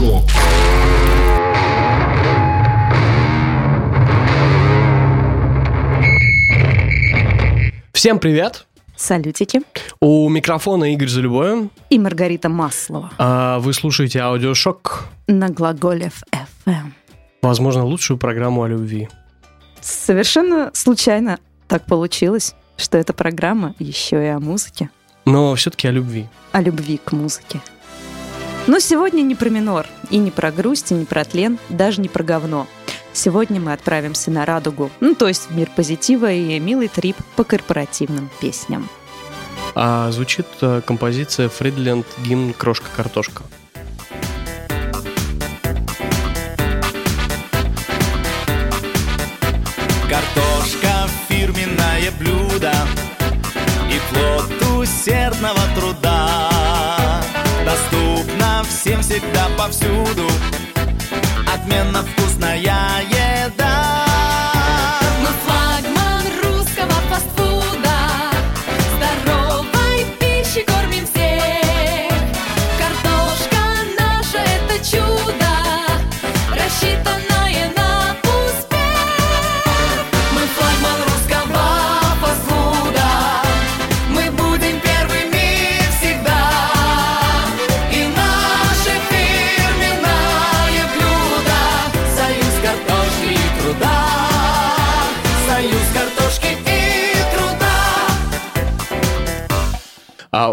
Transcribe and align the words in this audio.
Аудиошок. 0.00 0.22
Всем 7.92 8.18
привет! 8.18 8.66
Салютики. 8.96 9.62
У 10.00 10.28
микрофона 10.28 10.92
Игорь 10.92 11.08
Залюбоев. 11.08 11.70
И 11.90 11.98
Маргарита 11.98 12.48
Маслова. 12.48 13.10
А 13.18 13.58
вы 13.58 13.72
слушаете 13.72 14.20
аудиошок. 14.20 15.06
На 15.26 15.48
Глаголев 15.48 16.22
FM. 16.66 16.92
Возможно, 17.42 17.84
лучшую 17.84 18.18
программу 18.18 18.62
о 18.62 18.68
любви. 18.68 19.08
Совершенно 19.80 20.70
случайно 20.74 21.38
так 21.68 21.86
получилось, 21.86 22.54
что 22.76 22.98
эта 22.98 23.12
программа 23.12 23.74
еще 23.78 24.22
и 24.22 24.28
о 24.28 24.40
музыке. 24.40 24.90
Но 25.26 25.54
все-таки 25.54 25.88
о 25.88 25.90
любви. 25.90 26.26
О 26.52 26.60
любви 26.60 26.98
к 27.02 27.12
музыке. 27.12 27.60
Но 28.70 28.78
сегодня 28.78 29.22
не 29.22 29.34
про 29.34 29.48
минор, 29.48 29.84
и 30.10 30.18
не 30.18 30.30
про 30.30 30.52
грусть, 30.52 30.92
и 30.92 30.94
не 30.94 31.04
про 31.04 31.24
тлен, 31.24 31.58
даже 31.70 32.00
не 32.00 32.08
про 32.08 32.22
говно. 32.22 32.68
Сегодня 33.12 33.60
мы 33.60 33.72
отправимся 33.72 34.30
на 34.30 34.46
радугу, 34.46 34.92
ну 35.00 35.16
то 35.16 35.26
есть 35.26 35.50
в 35.50 35.56
мир 35.56 35.68
позитива 35.74 36.30
и 36.30 36.56
милый 36.60 36.86
трип 36.86 37.16
по 37.34 37.42
корпоративным 37.42 38.30
песням. 38.40 38.88
А 39.74 40.12
звучит 40.12 40.46
э, 40.60 40.82
композиция 40.86 41.48
Фридленд 41.48 42.06
гимн 42.24 42.52
«Крошка-картошка». 42.52 43.42
Картошка– 50.08 51.08
фирменное 51.28 52.12
блюдо 52.20 52.72
И 53.90 53.98
плод 54.14 54.78
усердного 54.78 55.58
труда 55.74 56.49
всегда 59.20 59.48
повсюду. 59.56 60.26
Отменно 61.52 62.02
вкусная 62.02 62.29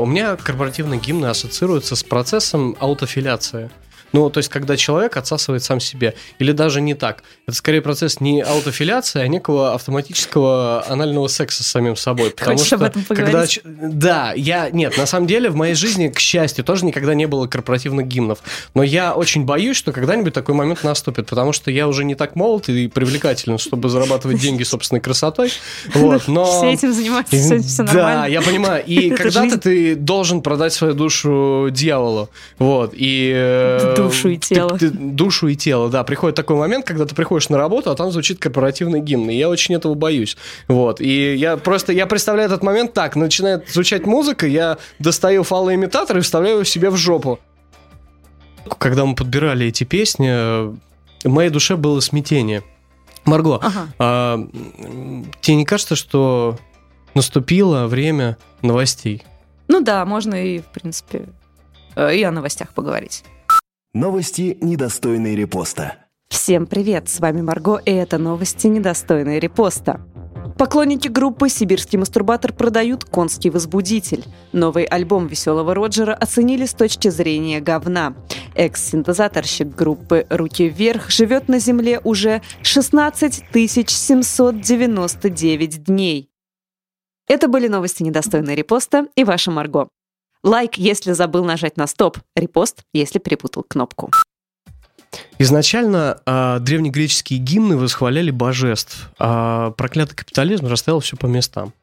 у 0.07 0.09
меня 0.09 0.37
корпоративные 0.37 1.01
гимны 1.01 1.25
ассоциируются 1.25 1.97
с 1.97 2.01
процессом 2.01 2.77
аутофиляции. 2.79 3.69
Ну, 4.13 4.29
то 4.29 4.37
есть, 4.39 4.49
когда 4.49 4.77
человек 4.77 5.17
отсасывает 5.17 5.63
сам 5.63 5.79
себе. 5.79 6.13
Или 6.39 6.51
даже 6.53 6.81
не 6.81 6.93
так. 6.93 7.23
Это 7.47 7.57
скорее 7.57 7.81
процесс 7.81 8.19
не 8.21 8.41
аутофиляции, 8.41 9.21
а 9.21 9.27
некого 9.27 9.73
автоматического 9.73 10.83
анального 10.87 11.27
секса 11.27 11.63
с 11.63 11.67
самим 11.67 11.95
собой. 11.95 12.31
Потому 12.31 12.51
Хочешь 12.57 12.67
что, 12.67 12.75
об 12.77 12.83
этом 12.83 13.03
когда 13.03 13.25
поговорить? 13.25 13.49
ч- 13.51 13.61
Да, 13.65 14.33
я... 14.35 14.69
Нет, 14.69 14.97
на 14.97 15.05
самом 15.05 15.27
деле 15.27 15.49
в 15.49 15.55
моей 15.55 15.73
жизни, 15.75 16.07
к 16.07 16.19
счастью, 16.19 16.63
тоже 16.63 16.85
никогда 16.85 17.13
не 17.13 17.25
было 17.25 17.47
корпоративных 17.47 18.07
гимнов. 18.07 18.39
Но 18.73 18.83
я 18.83 19.13
очень 19.13 19.43
боюсь, 19.45 19.77
что 19.77 19.91
когда-нибудь 19.91 20.33
такой 20.33 20.55
момент 20.55 20.83
наступит, 20.83 21.27
потому 21.27 21.51
что 21.53 21.69
я 21.71 21.87
уже 21.87 22.03
не 22.03 22.15
так 22.15 22.35
молод 22.35 22.69
и 22.69 22.87
привлекателен, 22.87 23.57
чтобы 23.57 23.89
зарабатывать 23.89 24.39
деньги 24.39 24.63
собственной 24.63 25.01
красотой. 25.01 25.51
Вот, 25.93 26.27
но... 26.27 26.45
Все 26.57 26.71
этим 26.71 26.93
занимаются, 26.93 27.35
все, 27.35 27.59
все 27.59 27.83
Да, 27.83 27.93
нормально. 27.93 28.25
я 28.31 28.41
понимаю. 28.41 28.83
И 28.85 29.09
когда-то 29.15 29.57
ты 29.59 29.95
должен 29.95 30.41
продать 30.41 30.73
свою 30.73 30.93
душу 30.93 31.67
дьяволу. 31.71 32.29
Вот. 32.57 32.93
И, 32.95 33.31
э, 33.35 33.93
Душу 34.03 34.29
и 34.29 34.37
ты- 34.37 34.55
тело. 34.55 34.77
ты- 34.77 34.89
душу 34.89 35.47
и 35.47 35.55
тело, 35.55 35.89
да. 35.89 36.03
Приходит 36.03 36.35
такой 36.35 36.55
момент, 36.55 36.85
когда 36.85 37.05
ты 37.05 37.15
приходишь 37.15 37.49
на 37.49 37.57
работу, 37.57 37.91
а 37.91 37.95
там 37.95 38.11
звучит 38.11 38.39
корпоративный 38.39 38.99
гимн. 39.01 39.29
И 39.29 39.35
я 39.35 39.49
очень 39.49 39.75
этого 39.75 39.93
боюсь. 39.95 40.37
Вот. 40.67 41.01
И 41.01 41.35
я 41.35 41.57
просто, 41.57 41.93
я 41.93 42.05
представляю 42.07 42.47
этот 42.47 42.63
момент 42.63 42.93
так. 42.93 43.15
Начинает 43.15 43.69
звучать 43.69 44.05
музыка, 44.05 44.47
я 44.47 44.77
достаю 44.99 45.43
фалоимитатор 45.43 46.17
и 46.17 46.21
вставляю 46.21 46.55
его 46.55 46.63
себе 46.63 46.89
в 46.89 46.95
жопу. 46.97 47.39
Когда 48.79 49.05
мы 49.05 49.15
подбирали 49.15 49.67
эти 49.67 49.83
песни, 49.83 50.29
в 51.23 51.29
моей 51.29 51.49
душе 51.49 51.75
было 51.75 51.99
смятение. 52.01 52.63
Марго, 53.25 53.59
Ага. 53.61 53.87
а, 53.99 54.47
тебе 55.41 55.55
не 55.57 55.65
кажется, 55.65 55.95
что 55.95 56.57
наступило 57.13 57.87
время 57.87 58.37
новостей? 58.61 59.23
Ну 59.67 59.81
да, 59.81 60.05
можно 60.05 60.33
и, 60.35 60.59
в 60.59 60.65
принципе, 60.65 61.27
э, 61.95 62.15
и 62.15 62.23
о 62.23 62.31
новостях 62.31 62.69
поговорить. 62.73 63.23
Новости, 63.99 64.57
недостойные 64.61 65.35
репоста. 65.35 65.95
Всем 66.29 66.67
привет, 66.67 67.09
с 67.09 67.19
вами 67.19 67.41
Марго, 67.41 67.81
и 67.83 67.89
это 67.89 68.19
новости, 68.19 68.67
недостойные 68.67 69.39
репоста. 69.39 70.01
Поклонники 70.59 71.07
группы 71.07 71.49
«Сибирский 71.49 71.97
мастурбатор» 71.97 72.53
продают 72.53 73.05
«Конский 73.05 73.49
возбудитель». 73.49 74.23
Новый 74.51 74.83
альбом 74.83 75.25
«Веселого 75.25 75.73
Роджера» 75.73 76.13
оценили 76.13 76.67
с 76.67 76.75
точки 76.75 77.07
зрения 77.07 77.59
говна. 77.59 78.15
Экс-синтезаторщик 78.53 79.75
группы 79.75 80.27
«Руки 80.29 80.69
вверх» 80.69 81.09
живет 81.09 81.47
на 81.47 81.57
Земле 81.57 81.99
уже 82.03 82.43
16 82.61 83.45
799 83.51 85.83
дней. 85.85 86.29
Это 87.27 87.47
были 87.47 87.67
новости, 87.67 88.03
недостойные 88.03 88.55
репоста, 88.55 89.07
и 89.15 89.23
ваша 89.23 89.49
Марго. 89.49 89.87
Лайк, 90.43 90.77
если 90.77 91.13
забыл 91.13 91.43
нажать 91.43 91.77
на 91.77 91.87
стоп. 91.87 92.17
Репост, 92.35 92.83
если 92.93 93.19
перепутал 93.19 93.63
кнопку. 93.67 94.11
Изначально 95.39 96.19
а, 96.25 96.59
древнегреческие 96.59 97.39
гимны 97.39 97.77
восхваляли 97.77 98.31
божеств, 98.31 99.09
а 99.19 99.71
проклятый 99.71 100.15
капитализм 100.15 100.67
расставил 100.67 100.99
все 100.99 101.15
по 101.15 101.27
местам. 101.27 101.73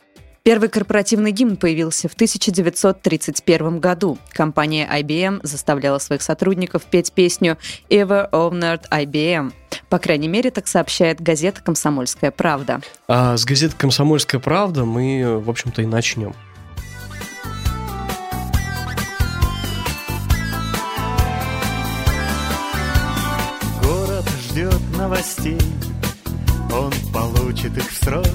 Первый 0.42 0.68
корпоративный 0.68 1.32
гимн 1.32 1.56
появился 1.56 2.06
в 2.06 2.12
1931 2.12 3.80
году. 3.80 4.18
Компания 4.30 4.86
IBM 4.92 5.40
заставляла 5.42 5.98
своих 5.98 6.20
сотрудников 6.20 6.82
петь 6.82 7.12
песню 7.12 7.56
«Ever 7.88 8.28
Honored 8.30 8.82
IBM». 8.90 9.52
По 9.88 9.98
крайней 9.98 10.28
мере, 10.28 10.50
так 10.50 10.66
сообщает 10.66 11.22
газета 11.22 11.62
«Комсомольская 11.62 12.30
правда». 12.30 12.82
А 13.08 13.38
с 13.38 13.46
газеты 13.46 13.74
«Комсомольская 13.78 14.38
правда» 14.38 14.84
мы, 14.84 15.40
в 15.42 15.48
общем-то, 15.48 15.80
и 15.80 15.86
начнем. 15.86 16.34
Новостей, 25.04 25.60
он 26.72 26.90
получит 27.12 27.76
их 27.76 27.90
в 27.90 28.04
срок. 28.04 28.26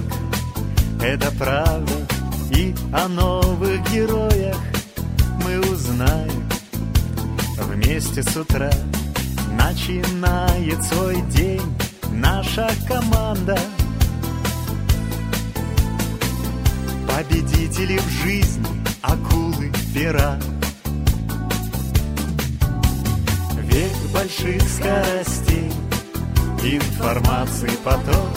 Это 1.01 1.31
правда, 1.31 1.93
и 2.51 2.75
о 2.93 3.07
новых 3.07 3.91
героях 3.91 4.57
мы 5.43 5.59
узнаем 5.61 6.47
вместе 7.57 8.21
с 8.21 8.37
утра. 8.37 8.69
Начинает 9.57 10.83
свой 10.83 11.19
день 11.31 11.75
наша 12.11 12.69
команда. 12.87 13.57
Победители 17.07 17.97
в 17.97 18.09
жизни, 18.23 18.67
акулы, 19.01 19.71
пера. 19.91 20.37
Век 23.63 23.91
больших 24.13 24.61
скоростей, 24.61 25.71
информации 26.65 27.71
поток 27.83 28.29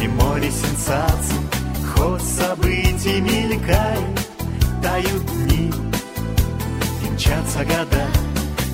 и 0.00 0.08
море 0.08 0.50
сенсаций. 0.50 1.38
Ход 1.94 2.20
событий 2.20 3.20
мелькает, 3.20 4.28
тают 4.82 5.24
дни, 5.26 5.72
и 7.04 7.10
мчатся 7.10 7.64
года. 7.64 8.06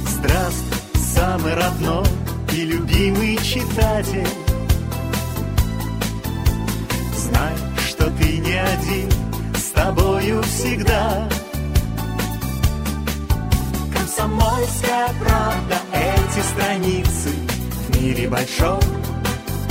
Здравствуй, 0.07 1.01
самый 1.15 1.55
родной 1.55 2.07
и 2.53 2.65
любимый 2.65 3.37
читатель. 3.39 4.29
Знай, 7.17 7.55
что 7.87 8.11
ты 8.11 8.39
не 8.39 8.55
один, 8.55 9.11
с 9.55 9.71
тобою 9.73 10.43
всегда. 10.43 11.29
Комсомольская 13.95 15.09
правда, 15.21 15.79
эти 15.93 16.43
страницы 16.47 17.04
мире 18.15 18.29
большом. 18.29 18.81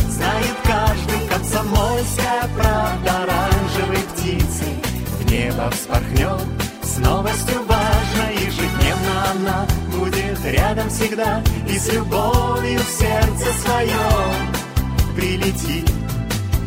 Знает 0.10 0.56
каждый 0.64 1.28
комсомольская 1.30 2.50
правда 2.56 3.24
Оранжевой 3.24 4.04
птицей 4.14 4.76
в 5.20 5.32
небо 5.32 5.70
вспорхнет. 5.72 6.42
С 6.84 6.98
новостью 7.00 7.60
важной 7.66 8.36
ежедневно 8.36 9.32
она 9.32 9.68
Будет 9.92 10.46
рядом 10.46 10.88
всегда 10.90 11.42
И 11.68 11.76
с 11.76 11.92
любовью 11.92 12.80
в 12.80 12.88
сердце 12.88 13.52
своем 13.64 15.16
Прилети 15.16 15.84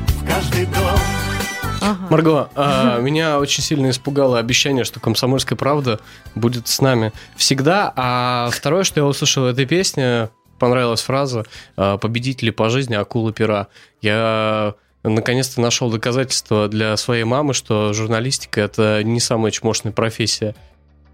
в 0.08 0.26
каждый 0.26 0.66
дом. 0.66 1.96
Марго, 2.10 2.50
а, 2.56 2.98
меня 2.98 3.38
очень 3.38 3.62
сильно 3.62 3.90
испугало 3.90 4.40
обещание, 4.40 4.84
что 4.84 4.98
«Комсомольская 4.98 5.56
правда» 5.56 6.00
будет 6.34 6.66
с 6.66 6.80
нами 6.80 7.12
всегда. 7.36 7.92
А 7.94 8.50
второе, 8.50 8.82
что 8.82 8.98
я 8.98 9.06
услышал 9.06 9.44
в 9.44 9.46
этой 9.46 9.66
песне, 9.66 10.30
понравилась 10.58 11.02
фраза 11.02 11.44
а, 11.76 11.98
«Победители 11.98 12.50
по 12.50 12.68
жизни, 12.68 12.94
акулы 12.94 13.32
пера». 13.32 13.68
Я 14.02 14.74
наконец-то 15.02 15.60
нашел 15.60 15.90
доказательство 15.90 16.68
для 16.68 16.96
своей 16.96 17.24
мамы, 17.24 17.54
что 17.54 17.92
журналистика– 17.92 18.60
это 18.62 19.02
не 19.04 19.20
самая 19.20 19.52
чмошная 19.52 19.92
профессия. 19.92 20.54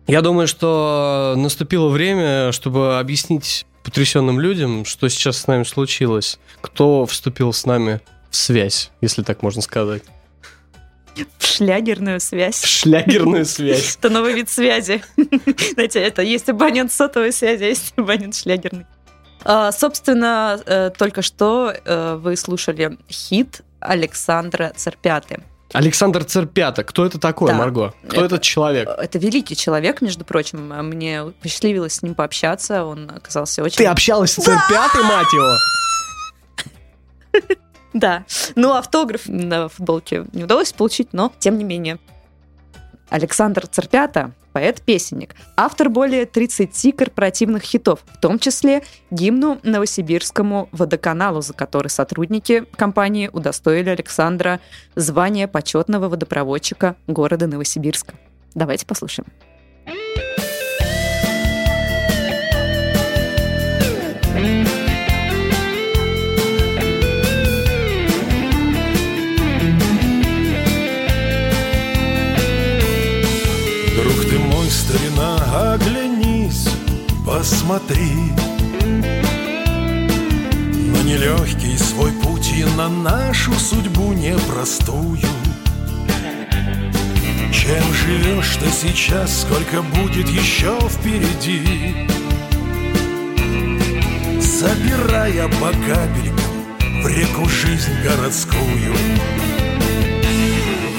Я 0.06 0.20
думаю, 0.20 0.48
что 0.48 1.34
наступило 1.36 1.88
время, 1.88 2.52
чтобы 2.52 2.98
объяснить 2.98 3.66
потрясенным 3.84 4.40
людям, 4.40 4.84
что 4.84 5.08
сейчас 5.08 5.38
с 5.38 5.46
нами 5.46 5.64
случилось, 5.64 6.38
кто 6.60 7.06
вступил 7.06 7.52
с 7.52 7.66
нами 7.66 8.00
в 8.30 8.36
связь, 8.36 8.90
если 9.00 9.22
так 9.22 9.42
можно 9.42 9.62
сказать. 9.62 10.02
В 11.38 11.44
шлягерную 11.44 12.20
В 12.20 12.22
связь. 12.22 12.64
шлягерную 12.64 13.44
связь. 13.44 13.96
Это 13.98 14.08
новый 14.08 14.32
вид 14.32 14.48
связи. 14.48 15.02
Знаете, 15.74 16.00
это 16.00 16.22
есть 16.22 16.48
абонент 16.48 16.90
сотовой 16.90 17.32
связи, 17.32 17.64
а 17.64 17.66
есть 17.66 17.92
абонент 17.96 18.34
шлягерный. 18.34 18.86
А, 19.44 19.72
Собственно, 19.72 20.60
э, 20.66 20.90
только 20.96 21.22
что 21.22 21.72
э, 21.72 22.14
вы 22.16 22.36
слушали 22.36 22.98
хит 23.10 23.62
Александра 23.80 24.72
Церпяты. 24.76 25.42
Александр 25.72 26.22
Церпята. 26.24 26.84
Кто 26.84 27.06
это 27.06 27.18
такой, 27.18 27.48
Да. 27.48 27.54
Марго? 27.54 27.94
Кто 28.06 28.16
Это- 28.16 28.24
этот 28.26 28.42
человек? 28.42 28.88
Это 28.88 29.18
великий 29.18 29.56
человек, 29.56 30.02
между 30.02 30.24
прочим. 30.24 30.68
Мне 30.88 31.32
посчастливилось 31.40 31.94
с 31.94 32.02
ним 32.02 32.14
пообщаться. 32.14 32.84
Он 32.84 33.10
оказался 33.10 33.62
очень... 33.62 33.78
Ты 33.78 33.86
общалась 33.86 34.32
с 34.32 34.42
Церпятой, 34.42 35.02
мать 35.04 35.32
его? 35.32 35.56
Да. 37.94 38.24
Ну, 38.54 38.74
автограф 38.74 39.22
на 39.26 39.68
футболке 39.68 40.26
не 40.32 40.44
удалось 40.44 40.72
получить, 40.72 41.12
но 41.12 41.32
тем 41.38 41.58
не 41.58 41.64
менее. 41.64 41.98
Александр 43.08 43.66
Церпята– 43.66 44.32
поэт-песенник, 44.52 45.34
автор 45.56 45.88
более 45.88 46.26
30 46.26 46.96
корпоративных 46.96 47.62
хитов, 47.62 48.00
в 48.06 48.20
том 48.20 48.38
числе 48.38 48.82
гимну 49.10 49.58
Новосибирскому 49.62 50.68
водоканалу, 50.72 51.42
за 51.42 51.52
который 51.54 51.88
сотрудники 51.88 52.64
компании 52.76 53.30
удостоили 53.32 53.90
Александра 53.90 54.60
звания 54.94 55.48
почетного 55.48 56.08
водопроводчика 56.08 56.96
города 57.06 57.46
Новосибирска. 57.46 58.14
Давайте 58.54 58.86
послушаем. 58.86 59.26
Посмотри 77.52 78.32
На 80.88 81.02
нелегкий 81.02 81.76
свой 81.76 82.10
путь 82.12 82.50
и 82.56 82.64
на 82.76 82.88
нашу 82.88 83.52
судьбу 83.52 84.14
непростую. 84.14 85.18
Чем 87.52 87.82
живешь 87.92 88.56
ты 88.56 88.70
сейчас, 88.70 89.42
сколько 89.42 89.82
будет 89.82 90.28
еще 90.28 90.78
впереди? 90.88 92.08
Собирая 94.40 95.48
по 95.48 95.68
капелькам 95.68 97.02
в 97.02 97.08
реку 97.08 97.48
жизнь 97.48 97.92
городскую. 98.02 98.94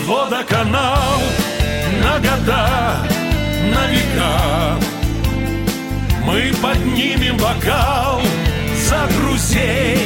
Водоканал 0.05 1.21
на 2.03 2.19
года, 2.19 3.07
на 3.73 3.88
века 3.88 4.93
Мы 6.25 6.52
поднимем 6.62 7.38
бокал 7.38 8.22
за 8.78 9.08
друзей 9.18 9.98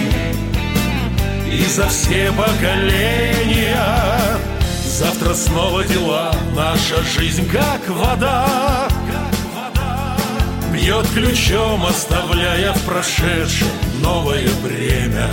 И 1.52 1.64
за 1.66 1.88
все 1.88 2.32
поколения. 2.32 3.78
Завтра 4.84 5.34
снова 5.36 5.84
дела, 5.84 6.34
наша 6.56 7.04
жизнь 7.04 7.48
как 7.50 7.88
вода. 7.90 8.88
Бьет 10.74 11.08
ключом, 11.10 11.86
оставляя 11.86 12.74
в 12.74 12.82
прошедшем 12.84 13.68
новое 14.02 14.48
время. 14.64 15.30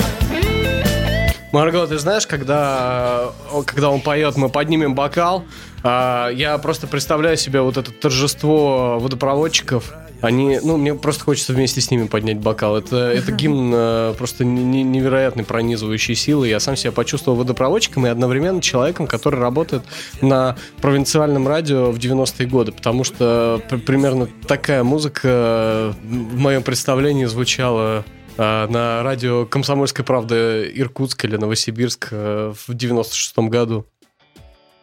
Марго, 1.52 1.86
ты 1.86 1.98
знаешь, 1.98 2.26
когда, 2.26 3.30
э, 3.52 3.62
когда 3.64 3.90
он 3.90 4.00
поет 4.00 4.36
«Мы 4.36 4.48
поднимем 4.48 4.94
бокал», 4.94 5.44
а, 5.84 6.28
я 6.30 6.58
просто 6.58 6.86
представляю 6.86 7.36
себе 7.36 7.60
вот 7.60 7.76
это 7.76 7.92
торжество 7.92 8.98
водопроводчиков. 8.98 9.92
Они, 10.24 10.58
ну, 10.62 10.76
мне 10.76 10.94
просто 10.94 11.24
хочется 11.24 11.52
вместе 11.52 11.80
с 11.80 11.90
ними 11.90 12.06
поднять 12.06 12.38
бокал. 12.38 12.76
Это, 12.76 12.96
это 12.96 13.30
гимн 13.32 13.70
э, 13.74 14.14
просто 14.16 14.44
не- 14.44 14.64
не- 14.64 14.82
невероятной 14.82 15.44
пронизывающей 15.44 16.14
силы. 16.14 16.48
Я 16.48 16.60
сам 16.60 16.76
себя 16.76 16.92
почувствовал 16.92 17.36
водопроводчиком 17.38 18.06
и 18.06 18.08
одновременно 18.10 18.62
человеком, 18.62 19.06
который 19.06 19.38
работает 19.38 19.82
на 20.22 20.56
провинциальном 20.80 21.46
радио 21.46 21.90
в 21.90 21.98
90-е 21.98 22.46
годы, 22.48 22.72
потому 22.72 23.04
что 23.04 23.60
пр- 23.68 23.80
примерно 23.80 24.26
такая 24.48 24.82
музыка 24.82 25.28
э, 25.28 25.92
в 26.04 26.38
моем 26.38 26.62
представлении 26.62 27.26
звучала 27.26 28.04
э, 28.38 28.66
на 28.68 29.02
радио 29.02 29.44
«Комсомольская 29.46 30.04
правда» 30.06 30.64
Иркутск 30.64 31.24
или 31.26 31.36
Новосибирск 31.36 32.10
в 32.12 32.56
96-м 32.70 33.48
году. 33.50 33.86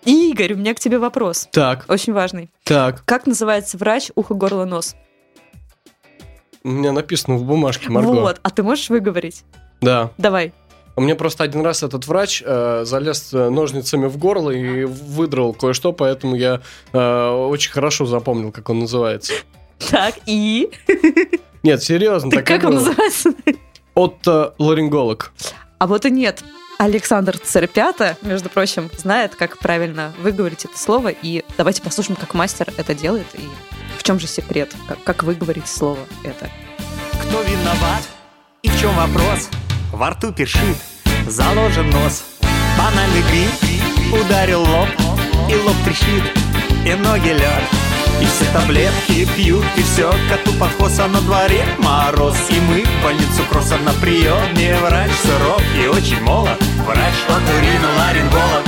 Игорь, 0.06 0.54
у 0.54 0.58
меня 0.58 0.74
к 0.74 0.80
тебе 0.80 0.98
вопрос. 0.98 1.48
Так, 1.52 1.86
Очень 1.88 2.14
важный. 2.14 2.50
так, 2.64 3.04
Как 3.06 3.28
называется 3.28 3.78
врач 3.78 4.10
ухо, 4.16 4.34
горло, 4.34 4.66
нос? 4.66 4.96
У 6.64 6.70
меня 6.70 6.92
написано 6.92 7.38
в 7.38 7.44
бумажке, 7.44 7.90
Марго. 7.90 8.12
Вот, 8.12 8.40
а 8.42 8.50
ты 8.50 8.64
можешь 8.64 8.90
выговорить? 8.90 9.44
Да. 9.82 10.12
Давай. 10.18 10.54
У 10.96 11.02
меня 11.02 11.16
просто 11.16 11.44
один 11.44 11.62
раз 11.62 11.84
этот 11.84 12.06
врач 12.06 12.44
э, 12.46 12.84
залез 12.86 13.34
э, 13.34 13.50
ножницами 13.50 14.08
в 14.08 14.18
горло 14.18 14.52
и 14.52 14.84
выдрал 14.84 15.54
кое-что, 15.54 15.94
поэтому 15.94 16.36
я 16.36 16.62
э, 16.92 17.30
очень 17.30 17.72
хорошо 17.72 18.06
запомнил, 18.06 18.52
как 18.52 18.70
он 18.70 18.80
называется. 18.80 19.34
Так, 19.90 20.16
и? 20.26 20.70
Нет, 21.64 21.82
серьезно, 21.82 22.30
Так 22.30 22.46
так 22.46 22.62
как 22.62 22.70
он 22.70 22.76
называется? 22.76 23.34
Отто 23.96 24.54
ларинголог. 24.60 25.32
А 25.80 25.88
вот 25.88 26.06
и 26.06 26.12
нет. 26.12 26.44
Александр 26.82 27.38
Церпята, 27.38 28.18
между 28.24 28.50
прочим, 28.50 28.90
знает, 28.98 29.36
как 29.36 29.60
правильно 29.60 30.16
выговорить 30.18 30.66
это 30.66 30.76
слово. 30.80 31.10
И 31.10 31.46
давайте 31.56 31.84
послушаем, 31.84 32.18
как 32.20 32.34
мастер 32.34 32.74
это 32.76 32.96
делает. 32.96 33.28
И 33.36 33.48
в 34.00 34.02
чем 34.02 34.20
же 34.20 34.26
секрет? 34.26 34.74
Как, 34.88 35.04
как 35.04 35.22
выговорить 35.22 35.68
слово 35.68 36.00
это? 36.24 36.50
Кто 37.22 37.44
виноват 37.44 38.02
и 38.64 38.70
в 38.70 38.80
чем 38.80 38.96
вопрос? 38.96 39.48
Во 39.94 40.10
рту 40.10 40.34
першит, 40.34 40.78
заложен 41.28 41.88
нос 41.92 42.24
Банальный 42.76 43.22
грипп 43.30 44.20
ударил 44.20 44.62
лоб 44.62 44.90
И 45.52 45.56
лоб 45.58 45.76
трещит, 45.86 46.24
и 46.84 46.96
ноги 46.96 47.30
лед 47.30 47.91
И 48.22 48.26
все 48.26 48.46
таблетки 48.54 49.28
пьют, 49.36 49.66
и 49.76 49.82
все 49.82 50.14
коту 50.30 50.54
под 50.54 50.72
хвост 50.76 51.00
А 51.00 51.08
на 51.08 51.20
дворе 51.22 51.66
мороз. 51.80 52.38
И 52.50 52.60
мы 52.60 52.84
в 52.86 53.04
больницу 53.04 53.44
просто 53.50 53.78
на 53.78 53.94
прием 53.94 54.54
Не 54.54 54.74
врач 54.76 55.12
суров 55.24 55.64
и 55.76 55.88
очень 55.88 56.22
молод. 56.22 56.58
Врач 56.86 57.14
ларинголог 57.28 58.66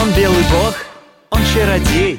Он 0.00 0.10
белый 0.12 0.44
бог, 0.50 0.74
он 1.30 1.40
чародей. 1.52 2.18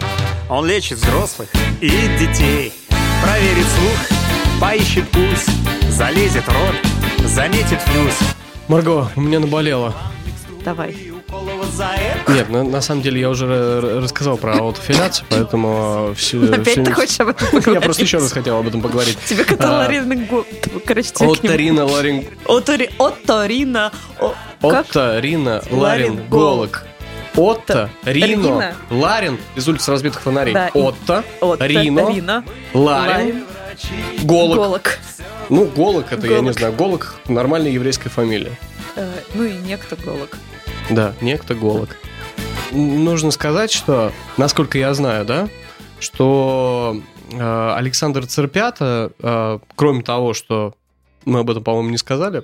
Он 0.49 0.65
лечит 0.65 0.97
взрослых 0.97 1.49
и 1.79 1.89
детей. 2.19 2.73
Проверит 3.21 3.65
слух, 3.65 4.19
поищет 4.59 5.07
пульс 5.09 5.45
Залезет 5.89 6.43
в 6.43 6.47
рот, 6.49 7.27
заметит 7.29 7.79
флюс 7.81 8.17
Марго, 8.67 9.09
у 9.15 9.21
меня 9.21 9.39
наболело. 9.39 9.95
Давай. 10.63 10.95
Нет, 12.27 12.49
на, 12.49 12.63
на 12.63 12.81
самом 12.81 13.01
деле 13.01 13.19
я 13.19 13.29
уже 13.29 13.81
рассказал 13.99 14.37
про 14.37 14.57
аутофиляцию, 14.59 15.25
поэтому 15.29 16.13
все... 16.15 16.39
Опять 16.53 16.83
ты 16.83 16.93
хочешь 16.93 17.19
об 17.19 17.29
этом 17.29 17.47
Я 17.51 17.57
поговорить? 17.59 17.83
просто 17.83 18.03
еще 18.03 18.17
раз 18.19 18.31
хотел 18.31 18.57
об 18.59 18.67
этом 18.67 18.81
поговорить. 18.81 19.17
Тебе 19.25 19.41
А, 19.41 19.45
каталаринго... 19.45 20.45
Короче, 20.85 21.09
тебе 21.11 21.31
Оторина 21.31 21.85
ларинг... 21.85 22.25
Отори- 22.45 22.91
Оторина... 22.99 23.91
о- 24.19 24.33
Как? 24.61 24.85
Отто-рина 24.87 25.63
Ларинголог. 25.71 26.83
Отто, 27.35 27.89
Рино. 28.03 28.73
Ларин 28.89 29.39
из 29.55 29.67
улицы 29.67 29.91
разбитых 29.91 30.21
фонарей. 30.21 30.55
Отто, 30.73 31.23
Рино, 31.59 32.11
Рина, 32.11 32.43
Ларин, 32.73 33.45
Голок. 34.23 34.57
Голок. 34.57 34.99
Ну, 35.49 35.65
Голок 35.65 36.11
это, 36.11 36.27
я 36.27 36.35
не 36.35 36.41
Голок. 36.41 36.57
знаю, 36.57 36.73
Голок 36.73 37.15
нормальная 37.27 37.71
еврейская 37.71 38.09
фамилия. 38.09 38.51
Э, 38.95 39.11
Ну 39.33 39.43
и 39.43 39.53
некто 39.53 39.95
Голок. 39.95 40.37
Да, 40.89 41.13
некто 41.21 41.55
Голок. 41.55 41.97
Нужно 42.71 43.31
сказать, 43.31 43.71
что, 43.71 44.11
насколько 44.37 44.77
я 44.77 44.93
знаю, 44.93 45.25
да, 45.25 45.49
что 45.99 47.01
э, 47.31 47.73
Александр 47.75 48.25
Церпята, 48.25 49.11
э, 49.19 49.59
кроме 49.75 50.03
того, 50.03 50.33
что 50.33 50.75
мы 51.25 51.39
об 51.39 51.49
этом, 51.49 51.63
по-моему, 51.63 51.89
не 51.89 51.97
сказали, 51.97 52.43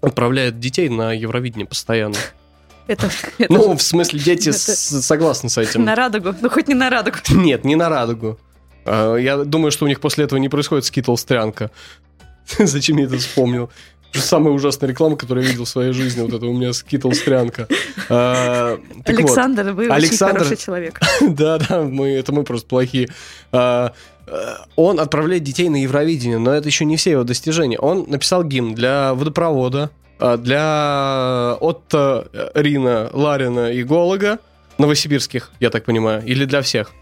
отправляет 0.00 0.58
детей 0.58 0.88
на 0.88 1.12
Евровидение 1.12 1.66
постоянно. 1.66 2.16
Это, 2.86 3.10
это 3.36 3.52
Ну, 3.52 3.76
в 3.76 3.82
смысле, 3.82 4.18
дети 4.18 4.48
это- 4.48 4.58
согласны 4.58 5.50
с 5.50 5.58
этим. 5.58 5.84
на 5.84 5.94
радугу. 5.94 6.34
Ну, 6.40 6.48
хоть 6.48 6.68
не 6.68 6.74
на 6.74 6.88
радугу. 6.88 7.18
Нет, 7.28 7.62
не 7.66 7.76
на 7.76 7.90
радугу. 7.90 8.38
А, 8.88 9.16
Я 9.16 9.36
думаю, 9.44 9.70
что 9.70 9.84
у 9.84 9.88
них 9.88 10.00
после 10.00 10.24
этого 10.24 10.38
не 10.38 10.48
происходит 10.48 10.84
скитл-стрянка. 10.84 11.70
Зачем 12.58 12.96
я 12.96 13.04
это 13.04 13.18
вспомнил? 13.18 13.70
Самая 14.12 14.54
ужасная 14.54 14.88
реклама, 14.88 15.16
которую 15.16 15.44
я 15.44 15.50
видел 15.50 15.64
в 15.64 15.68
своей 15.68 15.92
жизни. 15.92 16.22
Вот 16.22 16.32
это 16.32 16.46
у 16.46 16.54
меня 16.54 16.72
скитл-стрянка. 16.72 17.68
А, 18.08 18.78
так 19.04 19.16
вот. 19.20 19.24
Александр, 19.26 19.72
вы 19.72 19.84
очень 19.84 19.92
Александр- 19.92 20.38
хороший 20.38 20.56
человек. 20.56 21.00
Да, 21.20 21.58
да, 21.58 21.82
мы, 21.82 22.08
это 22.08 22.32
мы 22.32 22.42
просто 22.42 22.66
плохие. 22.66 23.10
А, 23.52 23.92
э, 24.26 24.54
Он 24.76 24.98
отправляет 24.98 25.42
детей 25.42 25.68
на 25.68 25.82
Евровидение, 25.82 26.38
но 26.38 26.52
это 26.52 26.68
еще 26.68 26.86
не 26.86 26.96
все 26.96 27.10
его 27.12 27.24
достижения. 27.24 27.78
Он 27.78 28.06
написал 28.08 28.44
гимн 28.44 28.74
для 28.74 29.12
водопровода, 29.12 29.90
а, 30.18 30.38
для 30.38 31.56
Отто 31.60 32.28
Рина, 32.54 33.10
Ларина 33.12 33.70
и 33.72 33.82
Голога, 33.82 34.38
новосибирских, 34.78 35.50
я 35.60 35.68
так 35.68 35.84
понимаю, 35.84 36.24
или 36.24 36.46
для 36.46 36.62
всех. 36.62 36.92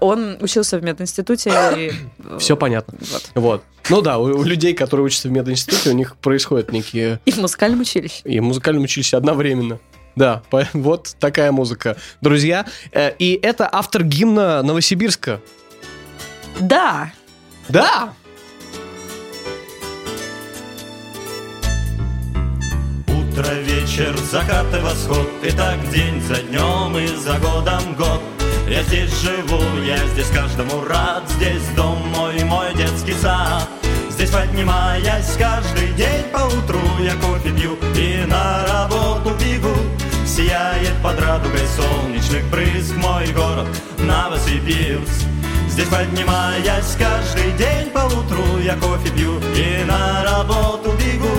Он 0.00 0.36
учился 0.40 0.78
в 0.78 0.82
мединституте. 0.84 1.50
и, 1.76 1.92
э, 2.24 2.38
Все 2.38 2.56
понятно. 2.56 2.98
Вот. 3.00 3.30
Вот. 3.34 3.62
Ну 3.90 4.00
да, 4.02 4.18
у, 4.18 4.24
у 4.24 4.42
людей, 4.42 4.74
которые 4.74 5.06
учатся 5.06 5.28
в 5.28 5.32
мединституте, 5.32 5.90
у 5.90 5.94
них 5.94 6.16
происходят 6.16 6.72
некие 6.72 7.20
И 7.24 7.32
в 7.32 7.38
музыкальном 7.38 7.80
училище. 7.80 8.20
и 8.24 8.38
в 8.40 8.42
музыкальном 8.42 8.84
училище 8.84 9.16
одновременно. 9.16 9.78
Да, 10.16 10.42
по- 10.50 10.66
вот 10.72 11.14
такая 11.20 11.52
музыка. 11.52 11.96
Друзья, 12.20 12.66
э, 12.92 13.12
и 13.18 13.38
это 13.42 13.68
автор 13.70 14.02
гимна 14.02 14.62
Новосибирска. 14.62 15.40
Да, 16.60 17.12
Да! 17.68 18.12
Утро, 23.06 23.52
вечер, 23.62 24.16
закат 24.30 24.66
и 24.74 24.80
восход 24.82 25.28
И 25.42 25.50
так 25.50 25.78
день 25.92 26.20
за 26.22 26.42
днем 26.42 26.96
и 26.98 27.06
за 27.06 27.38
годом 27.38 27.94
год 27.96 28.20
Я 28.70 28.82
здесь 28.82 29.10
живу, 29.22 29.62
я 29.82 29.96
здесь 30.08 30.28
каждому 30.28 30.84
рад 30.84 31.22
Здесь 31.36 31.66
дом 31.74 31.96
мой, 32.14 32.44
мой 32.44 32.74
детский 32.74 33.14
сад. 33.14 33.66
Здесь 34.10 34.28
поднимаясь 34.28 35.36
каждый 35.38 35.88
день 35.94 36.24
по 36.30 36.40
утру 36.40 36.80
Я 37.00 37.14
кофе 37.14 37.50
пью 37.50 37.78
и 37.96 38.26
на 38.26 38.66
работу 38.66 39.30
бегу. 39.40 39.74
Сияет 40.26 40.92
под 41.02 41.18
радугой 41.18 41.66
солнечных 41.76 42.44
брызг 42.50 42.94
Мой 42.96 43.26
город 43.28 43.68
Новосибирск. 44.00 45.24
Здесь 45.70 45.88
поднимаясь 45.88 46.96
каждый 46.98 47.52
день 47.52 47.88
по 47.90 48.00
утру 48.00 48.58
Я 48.62 48.76
кофе 48.76 49.10
пью 49.16 49.38
и 49.56 49.82
на 49.84 50.22
работу 50.24 50.92
бегу. 50.92 51.34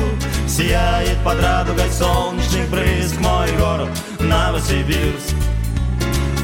Сияет 0.48 1.24
под 1.24 1.40
радугой 1.44 1.92
солнечных 1.92 2.68
брызг 2.70 3.20
Мой 3.20 3.52
город 3.60 3.90
Новосибирск 4.20 5.36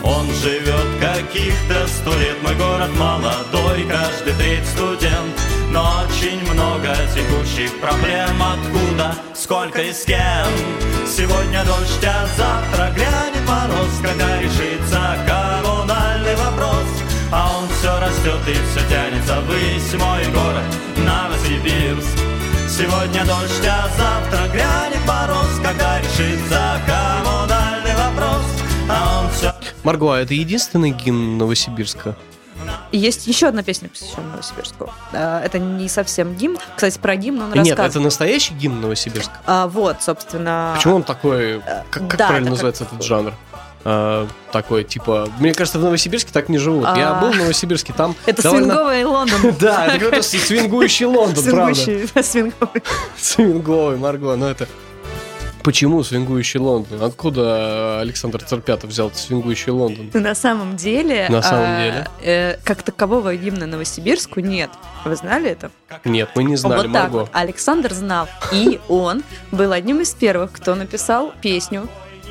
Он 0.05 0.27
живет 0.35 0.87
каких-то 1.01 1.87
сто 1.87 2.13
лет. 2.19 2.37
Мой 2.43 2.53
город 2.55 2.91
молодой, 2.95 3.87
каждый 3.89 4.33
третий 4.33 4.65
студент. 4.65 5.35
Но 5.71 6.05
очень 6.05 6.39
много 6.53 6.95
текущих 7.13 7.79
проблем. 7.81 8.37
Откуда, 8.39 9.15
сколько 9.33 9.81
и 9.81 9.91
с 9.91 10.05
кем? 10.05 10.47
Сегодня 11.07 11.65
дождь, 11.65 12.05
а 12.05 12.27
завтра 12.37 12.91
глянет 12.93 13.47
мороз. 13.47 13.89
Когда 14.03 14.39
решится 14.41 15.17
коммунальный 15.25 16.35
вопрос. 16.35 16.85
А 17.31 17.57
он 17.57 17.67
все 17.69 17.99
растет 17.99 18.41
и 18.47 18.53
все 18.53 18.87
тянется. 18.87 19.41
Ввысь 19.41 19.93
Мой 19.99 20.23
город 20.31 20.65
Новосибирск. 20.97 22.15
Сегодня 22.69 23.25
дождь, 23.25 23.67
а 23.67 23.89
завтра 23.97 24.47
грянет 24.53 25.03
мороз. 25.07 25.59
Когда 25.63 25.99
решится 25.99 26.79
коммунальный 26.85 27.95
вопрос. 27.95 28.45
А 28.87 29.21
он 29.23 29.31
все 29.31 29.54
Марго, 29.85 30.15
а 30.15 30.19
это 30.19 30.33
единственный 30.33 30.89
гимн 30.89 31.37
Новосибирска? 31.37 32.15
Есть 32.91 33.27
еще 33.27 33.47
одна 33.47 33.61
песня, 33.61 33.87
посвященная 33.87 34.31
Новосибирску. 34.31 34.89
А, 35.13 35.43
Это 35.43 35.59
не 35.59 35.87
совсем 35.87 36.33
гимн. 36.33 36.57
Кстати, 36.75 36.97
про 36.97 37.15
гимн 37.15 37.41
он 37.43 37.53
Нет, 37.61 37.77
это 37.77 37.99
настоящий 37.99 38.55
гимн 38.55 38.81
Новосибирска. 38.81 39.33
А, 39.45 39.67
вот, 39.67 40.01
собственно... 40.01 40.73
Почему 40.75 40.95
он 40.95 41.03
такой, 41.03 41.61
как, 41.91 42.07
как 42.07 42.17
да, 42.17 42.27
правильно 42.29 42.49
называется 42.51 42.85
этот 42.85 43.03
жанр? 43.03 43.33
А, 43.83 44.27
такой, 44.51 44.83
типа, 44.85 45.29
мне 45.39 45.53
кажется, 45.53 45.77
в 45.77 45.83
Новосибирске 45.83 46.31
так 46.33 46.49
не 46.49 46.57
живут. 46.57 46.85
Я 46.95 47.11
А. 47.11 47.21
был 47.21 47.31
в 47.31 47.37
Новосибирске, 47.37 47.93
там 47.93 48.15
Это 48.25 48.41
довольно- 48.41 48.73
свинговый 48.73 49.03
Лондон. 49.03 49.55
Да, 49.59 49.85
это 49.85 49.99
какой-то 50.05 50.23
свингующий 50.23 51.05
Лондон, 51.05 51.43
правда. 51.43 51.75
Свингующий, 51.75 52.23
свинговый. 52.23 52.83
Свинговый, 53.19 53.97
Марго, 53.97 54.35
ну 54.35 54.47
это... 54.47 54.67
Почему 55.65 56.03
свингующий 56.03 56.59
Лондон? 56.59 57.01
Откуда 57.01 57.99
Александр 57.99 58.43
Царпятов 58.43 58.91
взял 58.91 59.11
свингующий 59.11 59.71
Лондон? 59.71 60.11
На 60.13 60.35
самом 60.35 60.75
деле... 60.75 61.25
На 61.27 61.41
самом 61.41 61.65
а, 61.65 61.83
деле? 61.83 62.07
э, 62.21 62.57
как 62.63 62.83
такового 62.83 63.35
гимна 63.35 63.65
Новосибирску 63.65 64.41
нет. 64.41 64.69
Вы 65.05 65.15
знали 65.15 65.49
это? 65.49 65.71
Нет, 66.03 66.29
мы 66.35 66.43
не 66.43 66.55
знали, 66.55 66.83
вот 66.83 66.93
так 66.93 67.03
Марго. 67.05 67.17
вот. 67.21 67.29
Александр 67.33 67.93
знал. 67.93 68.27
И 68.53 68.79
он 68.87 69.23
был 69.51 69.71
одним 69.71 70.01
из 70.01 70.13
первых, 70.13 70.51
кто 70.51 70.75
написал 70.75 71.33
песню 71.41 71.89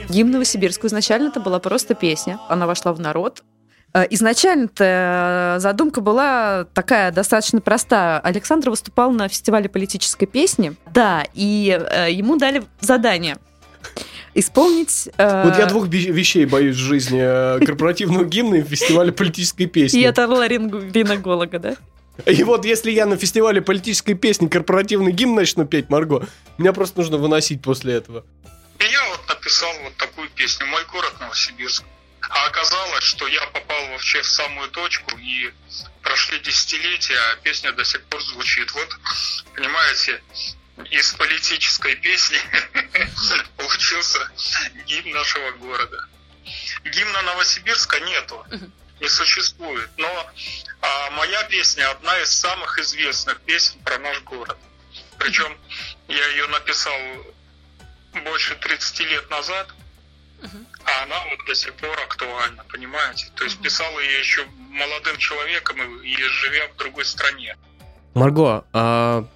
гимн 0.08 0.30
Новосибирску. 0.30 0.86
Изначально 0.86 1.30
это 1.30 1.40
была 1.40 1.58
просто 1.58 1.96
песня. 1.96 2.38
Она 2.48 2.68
вошла 2.68 2.92
в 2.92 3.00
народ. 3.00 3.42
Э, 3.94 4.06
Изначально-то 4.10 5.56
задумка 5.60 6.00
была 6.00 6.66
такая 6.74 7.12
достаточно 7.12 7.60
простая. 7.60 8.18
Александр 8.18 8.70
выступал 8.70 9.12
на 9.12 9.28
фестивале 9.28 9.68
политической 9.68 10.26
песни. 10.26 10.74
Да, 10.92 11.24
и 11.32 11.78
э, 11.90 12.10
ему 12.10 12.36
дали 12.36 12.64
задание 12.80 13.36
исполнить... 14.34 15.08
э, 15.16 15.44
Вот 15.44 15.56
я 15.56 15.66
двух 15.66 15.86
вещей 15.86 16.44
боюсь 16.44 16.74
в 16.76 16.80
жизни. 16.80 17.20
э, 17.22 17.64
Корпоративного 17.64 18.24
гимна 18.24 18.56
и 18.56 18.62
фестиваля 18.62 19.12
политической 19.12 19.66
песни. 19.66 20.00
И 20.00 20.02
это 20.02 20.26
ларинголога, 20.26 21.58
да? 21.60 21.76
И 22.26 22.44
вот 22.44 22.64
если 22.64 22.90
я 22.90 23.06
на 23.06 23.16
фестивале 23.16 23.60
политической 23.60 24.14
песни 24.14 24.46
корпоративный 24.46 25.12
гимн 25.12 25.34
начну 25.34 25.66
петь, 25.66 25.88
Марго, 25.90 26.26
меня 26.58 26.72
просто 26.72 26.98
нужно 26.98 27.16
выносить 27.16 27.60
после 27.62 27.94
этого. 27.94 28.24
И 28.78 28.84
я 28.84 29.08
вот 29.10 29.20
написал 29.28 29.70
вот 29.82 29.96
такую 29.96 30.28
песню 30.30 30.66
«Мой 30.66 30.82
город 30.92 31.12
Новосибирск». 31.20 31.84
А 32.28 32.46
оказалось, 32.46 33.04
что 33.04 33.26
я 33.28 33.44
попал 33.46 33.88
вообще 33.88 34.22
в 34.22 34.28
самую 34.28 34.70
точку, 34.70 35.16
и 35.18 35.52
прошли 36.02 36.38
десятилетия, 36.40 37.18
а 37.18 37.36
песня 37.36 37.72
до 37.72 37.84
сих 37.84 38.02
пор 38.04 38.22
звучит. 38.22 38.72
Вот, 38.72 38.98
понимаете, 39.54 40.22
из 40.90 41.12
политической 41.12 41.96
песни 41.96 42.38
получился 43.56 44.30
гимн 44.86 45.10
нашего 45.10 45.50
города. 45.52 46.08
Гимна 46.84 47.22
Новосибирска 47.22 48.00
нету, 48.00 48.44
не 49.00 49.08
существует. 49.08 49.90
Но 49.96 50.30
а, 50.80 51.10
моя 51.12 51.42
песня 51.44 51.90
одна 51.90 52.18
из 52.20 52.30
самых 52.30 52.78
известных 52.78 53.40
песен 53.40 53.78
про 53.80 53.98
наш 53.98 54.20
город. 54.22 54.58
Причем 55.18 55.58
я 56.08 56.26
ее 56.28 56.46
написал 56.48 56.98
больше 58.24 58.54
30 58.56 59.00
лет 59.00 59.30
назад, 59.30 59.68
а 60.84 61.02
она 61.04 61.16
вот 61.30 61.46
до 61.46 61.54
сих 61.54 61.72
пор 61.74 61.98
актуальна, 62.00 62.64
понимаете? 62.72 63.26
То 63.34 63.44
есть 63.44 63.58
писал 63.60 63.86
ее 64.00 64.18
еще 64.18 64.44
молодым 64.70 65.16
человеком 65.18 65.76
и, 66.02 66.16
живя 66.16 66.68
в 66.72 66.76
другой 66.78 67.04
стране. 67.04 67.56
Марго, 68.14 68.64
а 68.72 69.26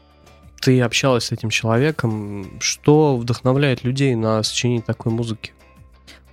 ты 0.61 0.81
общалась 0.81 1.27
с 1.27 1.33
этим 1.33 1.51
человеком. 1.51 2.61
Что 2.61 3.17
вдохновляет 3.17 3.85
людей 3.85 4.15
на 4.15 4.43
сочинение 4.43 4.83
такой 4.83 5.13
музыки? 5.13 5.53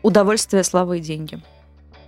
Удовольствие, 0.01 0.63
слава 0.63 0.93
и 0.93 0.99
деньги. 0.99 1.41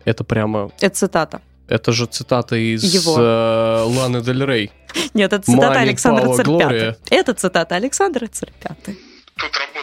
Это 0.06 0.24
прямо... 0.24 0.72
Это 0.80 0.96
цитата. 0.96 1.42
Это 1.68 1.92
же 1.92 2.06
цитата 2.06 2.56
из 2.56 2.84
Его. 2.84 3.18
э, 3.20 3.84
Ланы 3.84 4.22
Дель 4.22 4.46
Рей. 4.46 4.72
Нет, 5.14 5.34
это 5.34 5.44
цитата 5.44 5.80
Money, 5.80 5.82
Александра 5.82 6.26
glory. 6.26 6.96
Это 7.10 7.34
цитата 7.34 7.76
Александра 7.76 8.28
Церпята. 8.28 8.94
Тут 9.36 9.52
работает 9.58 9.77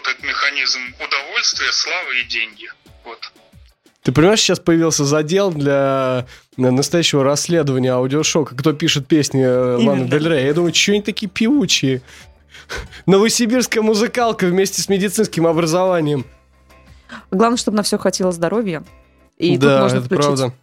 механизм 0.55 0.81
удовольствия, 0.97 1.73
славы 1.73 2.21
и 2.21 2.25
деньги. 2.29 2.69
Вот. 3.05 3.19
Ты 4.03 4.13
понимаешь, 4.13 4.41
сейчас 4.41 4.61
появился 4.61 5.05
задел 5.05 5.51
для 5.51 6.27
э, 6.57 6.61
настоящего 6.71 7.25
расследования 7.25 7.93
аудиошока. 7.93 8.55
Кто 8.55 8.73
пишет 8.73 9.07
песни 9.07 9.43
э, 9.43 9.77
Ланы 9.77 9.83
Именно. 10.01 10.09
Дель 10.09 10.29
Рей? 10.29 10.47
Я 10.47 10.55
думаю, 10.55 10.75
что 10.75 10.93
они 10.93 11.03
такие 11.03 11.29
певучие? 11.31 12.03
Новосибирская 13.07 13.83
музыкалка 13.83 14.47
вместе 14.47 14.81
с 14.83 14.89
медицинским 14.89 15.47
образованием. 15.47 16.27
Главное, 17.31 17.57
чтобы 17.57 17.77
на 17.79 17.83
все 17.83 17.99
хватило 17.99 18.31
здоровья. 18.33 18.85
И 19.39 19.53
тут 19.53 19.61
да, 19.69 19.81
можно 19.83 19.97
это 19.99 20.07
включить. 20.07 20.25
правда. 20.27 20.55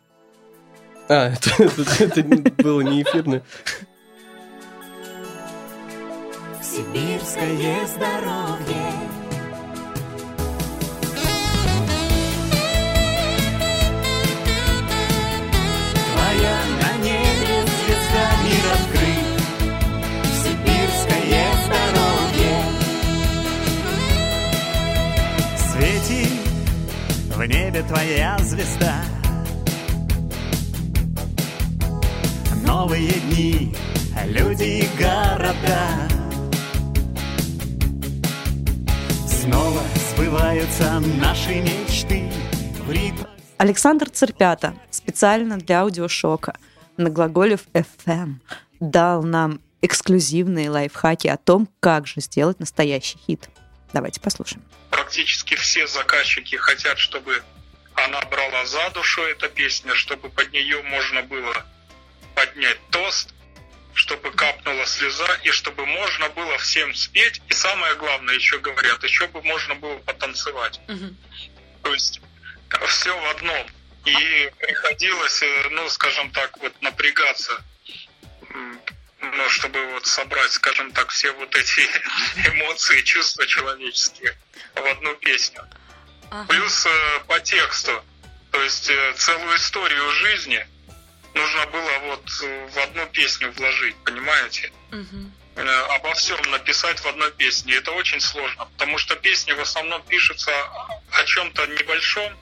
А, 1.10 1.30
это, 1.34 1.64
это- 1.64 2.04
это 2.04 2.22
не- 2.24 2.64
было 2.64 2.82
не 2.82 3.02
эфирное. 3.04 3.44
Сибирское 6.62 7.86
здоровье 7.88 9.21
небе 27.44 27.84
твоя 27.84 28.38
звезда. 28.40 29.04
Новые 32.66 33.12
дни, 33.12 33.76
люди 34.26 34.64
и 34.64 34.88
города. 34.98 36.08
Снова 39.28 39.82
сбываются 40.14 41.00
наши 41.20 41.62
мечты 41.62 42.30
в 42.86 42.92
ритм. 42.92 43.24
Александр 43.58 44.10
Церпята 44.10 44.74
специально 44.90 45.58
для 45.58 45.82
аудиошока 45.82 46.56
на 46.98 47.10
глаголев 47.10 47.62
FM 47.74 48.36
дал 48.80 49.24
нам 49.24 49.60
эксклюзивные 49.82 50.70
лайфхаки 50.70 51.28
о 51.28 51.38
том, 51.38 51.68
как 51.80 52.08
же 52.08 52.22
сделать 52.22 52.60
настоящий 52.60 53.18
хит. 53.18 53.50
Давайте 53.94 54.22
послушаем. 54.22 54.64
Практически 55.12 55.56
все 55.56 55.88
заказчики 55.88 56.56
хотят, 56.56 56.98
чтобы 56.98 57.44
она 57.96 58.22
брала 58.22 58.66
за 58.66 58.92
душу 58.92 59.22
эта 59.24 59.50
песня, 59.50 59.94
чтобы 59.94 60.30
под 60.30 60.54
нее 60.54 60.82
можно 60.84 61.22
было 61.22 61.66
поднять 62.34 62.80
тост, 62.92 63.34
чтобы 63.94 64.32
капнула 64.32 64.86
слеза 64.86 65.28
и 65.44 65.52
чтобы 65.52 65.86
можно 65.86 66.30
было 66.30 66.58
всем 66.60 66.96
спеть. 66.96 67.42
И 67.50 67.54
самое 67.54 67.96
главное, 67.96 68.36
еще 68.36 68.58
говорят, 68.60 69.04
еще 69.04 69.28
бы 69.28 69.42
можно 69.42 69.76
было 69.76 69.98
потанцевать. 69.98 70.80
То 71.84 71.94
есть 71.94 72.22
все 72.88 73.20
в 73.20 73.26
одном. 73.32 73.68
И 74.06 74.52
приходилось, 74.60 75.44
э, 75.44 75.68
ну, 75.72 75.90
скажем 75.90 76.32
так, 76.32 76.58
вот 76.60 76.82
напрягаться, 76.82 77.62
ну, 79.34 79.50
чтобы 79.50 79.86
вот 79.94 80.06
собрать, 80.06 80.52
скажем 80.52 80.92
так, 80.92 81.10
все 81.10 81.32
вот 81.34 81.56
эти 81.56 81.82
эмоции, 82.50 83.02
чувства 83.02 83.46
человеческие 83.46 84.38
в 84.76 84.86
одну 84.86 85.16
песню. 85.16 85.68
Плюс 86.48 86.86
э, 86.86 87.20
по 87.28 87.40
тексту, 87.40 88.04
то 88.52 88.62
есть 88.62 88.90
э, 88.90 89.14
целую 89.18 89.56
историю 89.58 90.10
жизни 90.12 90.66
нужно 91.34 91.66
было 91.68 92.00
вот 92.06 92.30
э, 92.44 92.68
в 92.68 92.78
одну 92.78 93.06
песню 93.08 93.52
вложить, 93.52 93.96
понимаете? 94.06 94.72
Э, 95.56 95.96
обо 95.96 96.14
всем 96.14 96.40
написать 96.52 97.00
в 97.00 97.06
одной 97.06 97.32
песне. 97.32 97.76
Это 97.76 97.92
очень 97.92 98.22
сложно, 98.22 98.66
потому 98.66 98.98
что 98.98 99.16
песни 99.16 99.52
в 99.52 99.60
основном 99.60 100.02
пишутся 100.04 100.52
о 101.12 101.24
чем-то 101.26 101.68
небольшом, 101.68 102.38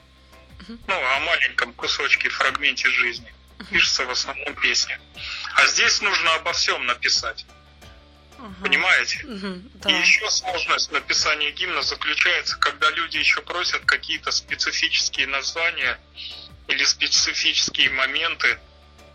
ну, 0.86 0.94
о 0.94 1.20
маленьком 1.20 1.72
кусочке, 1.74 2.28
фрагменте 2.28 2.88
жизни. 2.90 3.32
Пишется 3.68 4.06
в 4.06 4.10
основном 4.10 4.54
песни. 4.56 4.98
А 5.54 5.66
здесь 5.66 6.00
нужно 6.00 6.34
обо 6.34 6.52
всем 6.52 6.86
написать. 6.86 7.44
Понимаете? 8.62 9.18
И 9.86 9.92
еще 9.92 10.30
сложность 10.30 10.90
написания 10.92 11.50
гимна 11.50 11.82
заключается, 11.82 12.56
когда 12.56 12.90
люди 12.90 13.18
еще 13.18 13.42
просят 13.42 13.84
какие-то 13.84 14.30
специфические 14.30 15.26
названия 15.26 16.00
или 16.68 16.84
специфические 16.84 17.90
моменты 17.90 18.58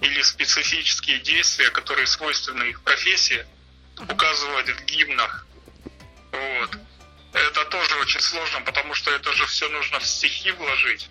или 0.02 0.22
специфические 0.22 1.20
действия, 1.20 1.72
которые 1.72 2.06
свойственны 2.06 2.66
их 2.66 2.82
профессии, 2.84 3.46
указывать 3.98 4.70
в 4.70 4.86
гимнах. 4.86 5.48
Вот. 6.32 6.78
Это 7.34 7.66
тоже 7.66 7.96
очень 7.96 8.20
сложно, 8.20 8.62
потому 8.62 8.94
что 8.94 9.12
это 9.12 9.34
же 9.34 9.46
все 9.48 9.68
нужно 9.70 10.00
в 10.00 10.06
стихи 10.06 10.52
вложить. 10.52 11.10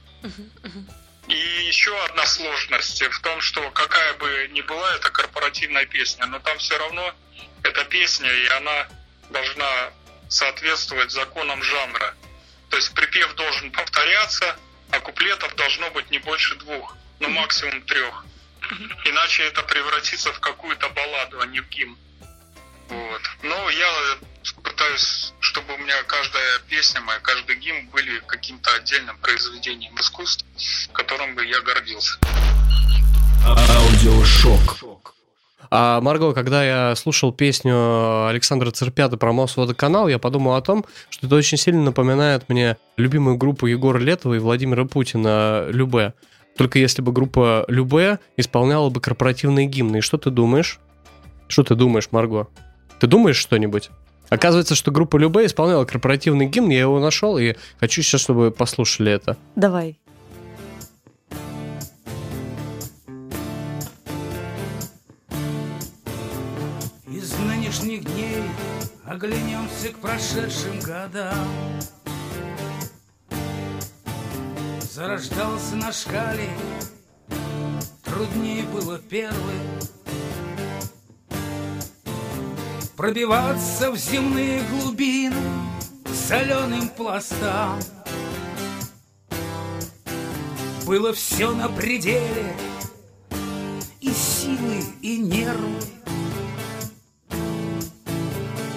И 1.29 1.37
еще 1.67 1.99
одна 2.05 2.27
сложность 2.27 3.03
в 3.03 3.21
том, 3.21 3.41
что 3.41 3.71
какая 3.71 4.15
бы 4.15 4.49
ни 4.53 4.61
была 4.61 4.95
эта 4.97 5.11
корпоративная 5.11 5.87
песня, 5.87 6.27
но 6.27 6.39
там 6.39 6.59
все 6.59 6.77
равно 6.79 7.15
эта 7.63 7.85
песня, 7.85 8.31
и 8.31 8.47
она 8.49 8.89
должна 9.31 9.91
соответствовать 10.29 11.11
законам 11.11 11.63
жанра. 11.63 12.15
То 12.71 12.77
есть 12.77 12.95
припев 12.95 13.35
должен 13.35 13.71
повторяться, 13.73 14.57
а 14.91 15.01
куплетов 15.01 15.55
должно 15.57 15.91
быть 15.91 16.11
не 16.11 16.19
больше 16.19 16.57
двух, 16.57 16.97
но 17.21 17.29
максимум 17.29 17.81
трех. 17.83 18.25
Иначе 19.05 19.45
это 19.45 19.63
превратится 19.63 20.33
в 20.33 20.41
какую-то 20.41 20.89
балладу, 20.91 21.41
а 21.41 21.47
не 21.47 21.61
в 21.61 21.69
гимн. 21.69 21.97
Вот. 22.89 23.23
Но 23.43 23.71
я 23.71 24.19
пытаюсь, 24.63 25.33
чтобы 25.41 25.75
у 25.75 25.79
меня 25.79 25.95
каждая 26.07 26.59
песня 26.69 27.01
моя, 27.01 27.19
каждый 27.21 27.57
гимн 27.57 27.89
были 27.91 28.21
каким-то 28.27 28.75
отдельным 28.75 29.17
произведением 29.19 29.95
искусства, 29.97 30.47
которым 30.93 31.35
бы 31.35 31.45
я 31.47 31.61
гордился. 31.63 32.19
Аудиошок. 33.47 35.15
А, 35.71 36.01
Марго, 36.01 36.33
когда 36.35 36.65
я 36.65 36.95
слушал 36.95 37.33
песню 37.33 38.29
Александра 38.29 38.71
Церпята 38.71 39.17
про 39.17 39.33
Мосводоканал, 39.33 40.09
я 40.09 40.19
подумал 40.19 40.55
о 40.55 40.63
том, 40.63 40.85
что 41.11 41.27
это 41.27 41.37
очень 41.37 41.59
сильно 41.59 41.83
напоминает 41.83 42.49
мне 42.49 42.77
любимую 42.97 43.37
группу 43.37 43.67
Егора 43.67 43.99
Летова 43.99 44.35
и 44.35 44.39
Владимира 44.39 44.85
Путина 44.85 45.67
«Любе». 45.71 46.15
Только 46.57 46.79
если 46.79 47.03
бы 47.03 47.13
группа 47.13 47.65
«Любе» 47.69 48.21
исполняла 48.37 48.89
бы 48.91 49.01
корпоративные 49.01 49.67
гимны. 49.67 49.97
И 49.97 50.01
что 50.01 50.19
ты 50.19 50.31
думаешь? 50.31 50.79
Что 51.49 51.65
ты 51.65 51.75
думаешь, 51.75 52.09
Марго? 52.13 52.47
Ты 53.01 53.07
думаешь 53.07 53.37
что-нибудь? 53.37 53.91
Оказывается, 54.35 54.75
что 54.75 54.91
группа 54.91 55.17
«Любе» 55.17 55.47
исполняла 55.47 55.85
корпоративный 55.85 56.47
гимн, 56.47 56.69
я 56.71 56.81
его 56.81 56.99
нашел, 56.99 57.39
и 57.39 57.55
хочу 57.79 58.03
сейчас, 58.03 58.23
чтобы 58.23 58.41
вы 58.41 58.51
послушали 58.51 59.13
это. 59.13 59.37
Давай. 59.55 59.97
Из 67.07 67.39
нынешних 67.39 68.05
дней 68.05 68.43
оглянемся 69.07 69.91
к 69.91 69.99
прошедшим 70.01 70.81
годам. 70.81 71.47
Зарождался 74.81 75.77
на 75.77 75.93
шкале, 75.93 76.49
труднее 78.05 78.65
было 78.65 78.99
первым. 78.99 80.04
Пробиваться 82.97 83.91
в 83.91 83.97
земные 83.97 84.63
глубины 84.71 85.35
соленым 86.29 86.89
пластам. 86.91 87.81
Было 90.87 91.13
все 91.13 91.51
на 91.51 91.69
пределе, 91.69 92.55
и 94.01 94.11
силы, 94.11 94.85
и 95.03 95.19
нервы. 95.19 95.81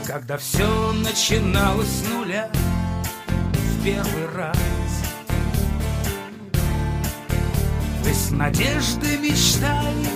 Когда 0.05 0.37
все 0.37 0.93
начиналось 0.93 1.87
с 1.87 2.09
нуля 2.09 2.49
в 3.53 3.83
первый 3.83 4.35
раз. 4.35 4.57
Вы 8.03 8.13
с 8.13 8.31
надеждой 8.31 9.17
мечтали 9.17 10.07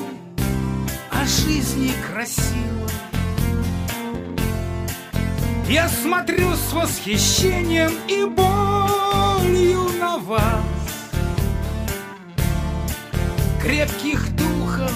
о 1.11 1.23
жизни 1.25 1.91
красивой. 2.11 3.10
Я 5.71 5.87
смотрю 5.87 6.53
с 6.53 6.73
восхищением 6.73 7.91
и 8.09 8.25
болью 8.25 9.87
на 10.01 10.17
вас, 10.17 10.65
Крепких 13.61 14.35
духом, 14.35 14.91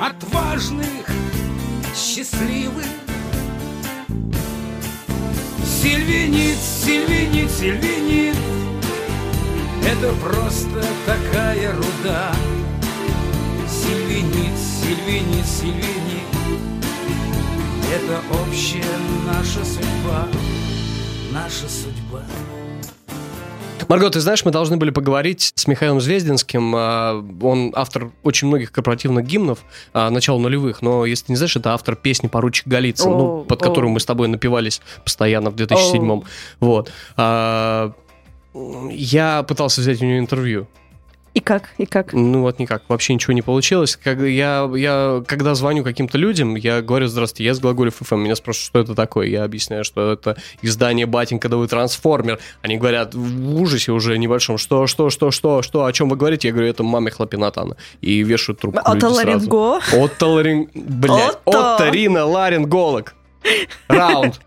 отважных, 0.00 1.08
счастливых. 1.96 2.86
Сильвинит, 5.64 6.58
сильвинит, 6.58 7.50
сильвинит. 7.50 8.36
Это 9.84 10.12
просто 10.22 10.84
такая 11.06 11.72
руда. 11.72 12.32
Сильвинит, 13.68 14.56
сильвинит, 14.56 15.44
сильвинит 15.44 16.05
Это 17.96 18.20
общая 18.30 18.84
наша 19.26 19.64
судьба 19.64 20.28
Наша 21.32 21.66
судьба 21.66 22.22
Марго, 23.88 24.10
ты 24.10 24.20
знаешь, 24.20 24.44
мы 24.44 24.50
должны 24.50 24.76
были 24.76 24.90
поговорить 24.90 25.52
с 25.54 25.66
Михаилом 25.66 26.02
Звездинским. 26.02 26.74
а, 26.76 27.24
Он 27.40 27.72
автор 27.74 28.10
очень 28.22 28.48
многих 28.48 28.70
корпоративных 28.70 29.24
гимнов 29.24 29.60
а, 29.94 30.10
начала 30.10 30.38
нулевых, 30.38 30.82
но 30.82 31.06
если 31.06 31.26
ты 31.26 31.32
не 31.32 31.36
знаешь, 31.36 31.56
это 31.56 31.72
автор 31.72 31.96
песни 31.96 32.28
«Поручик 32.28 32.66
Голицын», 32.66 33.10
ну, 33.10 33.44
под 33.44 33.62
о. 33.62 33.64
которую 33.64 33.92
мы 33.92 34.00
с 34.00 34.04
тобой 34.04 34.28
напивались 34.28 34.82
постоянно 35.02 35.48
в 35.48 35.56
2007 35.56 36.22
Вот. 36.60 36.92
А, 37.16 37.92
Я 38.90 39.42
пытался 39.42 39.80
взять 39.80 40.02
у 40.02 40.04
него 40.04 40.18
интервью. 40.18 40.66
И 41.36 41.40
как? 41.40 41.68
И 41.76 41.84
как? 41.84 42.14
Ну 42.14 42.40
вот 42.40 42.58
никак, 42.58 42.84
вообще 42.88 43.12
ничего 43.12 43.34
не 43.34 43.42
получилось. 43.42 43.94
Как, 44.02 44.20
я, 44.20 44.66
я, 44.74 45.22
когда 45.26 45.54
звоню 45.54 45.84
каким-то 45.84 46.16
людям, 46.16 46.54
я 46.54 46.80
говорю, 46.80 47.08
здравствуйте, 47.08 47.44
я 47.44 47.52
с 47.52 47.60
Глаголев 47.60 47.96
ФМ, 47.96 48.16
меня 48.16 48.34
спрашивают, 48.36 48.66
что 48.66 48.78
это 48.78 48.94
такое. 48.94 49.26
Я 49.26 49.44
объясняю, 49.44 49.84
что 49.84 50.12
это 50.12 50.38
издание 50.62 51.04
«Батенька, 51.04 51.50
да 51.50 51.58
вы 51.58 51.68
трансформер». 51.68 52.38
Они 52.62 52.78
говорят 52.78 53.14
в 53.14 53.60
ужасе 53.60 53.92
уже 53.92 54.16
небольшом, 54.16 54.56
что, 54.56 54.86
что, 54.86 55.10
что, 55.10 55.30
что, 55.30 55.60
что, 55.60 55.84
о 55.84 55.92
чем 55.92 56.08
вы 56.08 56.16
говорите? 56.16 56.48
Я 56.48 56.54
говорю, 56.54 56.70
это 56.70 56.82
маме 56.82 57.10
хлопинатана. 57.10 57.76
И 58.00 58.22
вешают 58.22 58.60
трубку. 58.60 58.80
Отоларинго? 58.82 59.80
Отоларин... 59.92 60.70
Блядь, 60.72 61.36
Отто. 61.44 61.74
Отторина 61.74 62.24
ларинголог. 62.24 63.14
Раунд. 63.88 64.40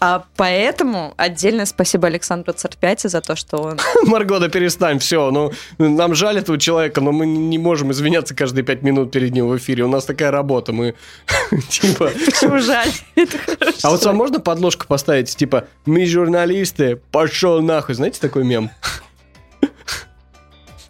А 0.00 0.24
поэтому 0.36 1.14
отдельное 1.16 1.66
спасибо 1.66 2.08
Александру 2.08 2.52
Царпяти 2.52 3.08
за 3.08 3.20
то, 3.20 3.36
что 3.36 3.58
он... 3.58 3.78
Марго, 4.04 4.38
да 4.38 4.48
перестань, 4.48 4.98
все. 4.98 5.30
Ну, 5.30 5.52
нам 5.78 6.14
жаль 6.14 6.38
этого 6.38 6.58
человека, 6.58 7.00
но 7.00 7.12
мы 7.12 7.26
не 7.26 7.58
можем 7.58 7.92
извиняться 7.92 8.34
каждые 8.34 8.64
пять 8.64 8.82
минут 8.82 9.10
перед 9.10 9.32
ним 9.32 9.48
в 9.48 9.56
эфире. 9.56 9.84
У 9.84 9.88
нас 9.88 10.04
такая 10.04 10.30
работа, 10.30 10.72
мы 10.72 10.94
типа... 11.68 12.10
Почему 12.10 12.58
жаль? 12.58 12.90
А 13.82 13.90
вот 13.90 14.04
вам 14.04 14.16
можно 14.16 14.40
подложку 14.40 14.86
поставить, 14.86 15.34
типа, 15.36 15.66
мы 15.84 16.06
журналисты, 16.06 16.96
пошел 17.10 17.60
нахуй. 17.62 17.94
Знаете 17.94 18.20
такой 18.20 18.44
мем? 18.44 18.70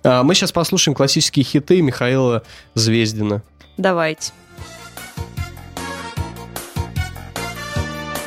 А, 0.03 0.23
Мы 0.23 0.35
сейчас 0.35 0.53
послушаем 0.53 0.95
классические 0.95 1.45
хиты 1.45 1.83
Михаила 1.83 2.43
Звездина. 2.75 3.43
Давайте. 3.77 4.33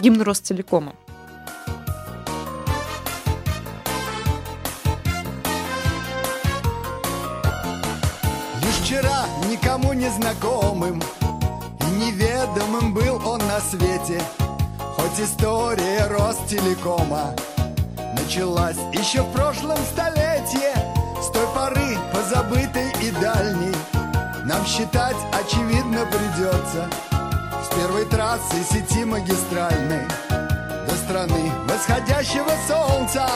Гимн 0.02 0.22
Ростелекома. 0.22 0.94
Лишь 8.62 8.76
вчера 8.84 9.26
никому 9.50 9.94
не 9.94 10.10
знакомым 10.10 11.02
неведомым 12.00 12.94
был 12.94 13.22
он 13.28 13.40
на 13.40 13.60
свете 13.60 14.22
Хоть 14.96 15.20
история 15.20 16.08
Ростелекома 16.08 17.36
Началась 18.14 18.78
еще 18.94 19.22
в 19.22 19.32
прошлом 19.34 19.78
столетии 19.92 20.74
С 21.22 21.30
той 21.32 21.46
поры 21.54 21.98
позабытой 22.14 22.90
и 23.02 23.12
дальней 23.12 23.76
Нам 24.46 24.66
считать 24.66 25.18
очевидно 25.34 26.06
придется 26.06 26.90
С 27.70 27.76
первой 27.76 28.06
трассы 28.06 28.64
сети 28.72 29.06
магистральной 29.06 30.08
До 30.88 30.96
страны 30.96 31.52
восходящего 31.68 32.50
солнца 32.68 33.28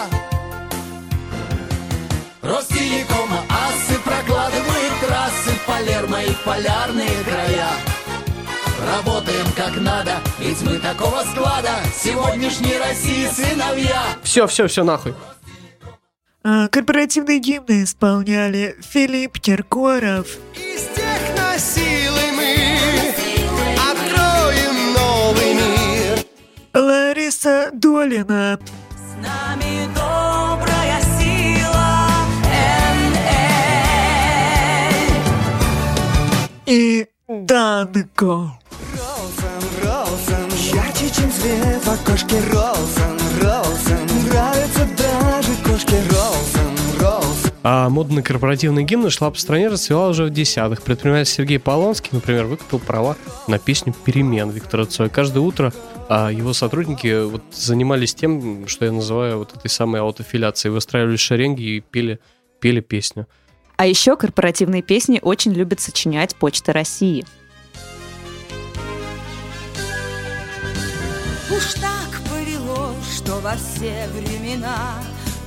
Ростелекома 2.41 3.41
асы 3.49 3.99
прокладывает 4.03 4.91
трассы 5.01 5.51
в 5.51 5.65
Палермо 5.65 6.23
и 6.23 6.31
в 6.31 6.43
полярные 6.43 7.23
края. 7.23 7.69
Работаем 8.85 9.45
как 9.55 9.79
надо, 9.79 10.15
ведь 10.39 10.61
мы 10.63 10.77
такого 10.79 11.23
склада 11.23 11.71
сегодняшней 11.95 12.77
России 12.77 13.27
сыновья. 13.27 14.03
Все, 14.23 14.45
все, 14.47 14.67
все, 14.67 14.83
нахуй. 14.83 15.13
А, 16.43 16.67
Корпоративные 16.67 17.39
гимны 17.39 17.83
исполняли 17.83 18.75
Филипп 18.81 19.39
Киркоров, 19.39 20.27
Из 20.55 20.81
мы 20.97 21.92
Лариса 27.43 27.71
Долина, 27.73 28.57
С 28.91 29.15
нами 29.21 29.87
добрая 29.93 31.01
сила 31.19 32.07
НЛ. 32.85 33.23
и 36.65 37.05
Данко. 37.27 38.51
Ролсон, 38.95 39.63
Ролсон, 39.83 40.49
ярче, 40.73 41.09
чем 41.13 41.31
свет 41.31 41.83
в 41.83 41.87
окошке 41.89 42.39
Ролсон, 42.51 43.17
Ролсон, 43.41 44.07
нравится 44.29 44.85
А 47.65 47.87
мода 47.87 48.13
на 48.13 48.21
корпоративные 48.21 48.85
гимны 48.85 49.09
шла 49.09 49.31
по 49.31 49.39
стране, 49.39 49.69
расцвела 49.69 50.09
уже 50.09 50.25
в 50.25 50.29
десятых. 50.31 50.81
Предприниматель 50.81 51.31
Сергей 51.31 51.59
Полонский, 51.59 52.09
например, 52.11 52.45
выкупил 52.45 52.77
права 52.77 53.15
на 53.47 53.57
песню 53.57 53.95
«Перемен» 54.03 54.49
Виктора 54.49 54.85
Цоя. 54.85 55.07
Каждое 55.07 55.39
утро 55.39 55.73
а, 56.09 56.29
его 56.29 56.51
сотрудники 56.51 57.23
вот 57.23 57.41
занимались 57.53 58.13
тем, 58.13 58.67
что 58.67 58.83
я 58.83 58.91
называю 58.91 59.37
вот 59.37 59.55
этой 59.55 59.69
самой 59.69 60.01
аутофиляцией. 60.01 60.73
Выстраивали 60.73 61.15
шеренги 61.15 61.61
и 61.61 61.79
пели, 61.79 62.19
пели 62.59 62.81
песню. 62.81 63.27
А 63.77 63.85
еще 63.85 64.17
корпоративные 64.17 64.81
песни 64.81 65.19
очень 65.21 65.53
любят 65.53 65.79
сочинять 65.79 66.35
Почта 66.35 66.73
России. 66.73 67.25
Уж 71.49 71.73
так 71.75 72.21
повелось, 72.29 73.15
что 73.15 73.39
во 73.39 73.55
все 73.55 74.09
времена 74.09 75.01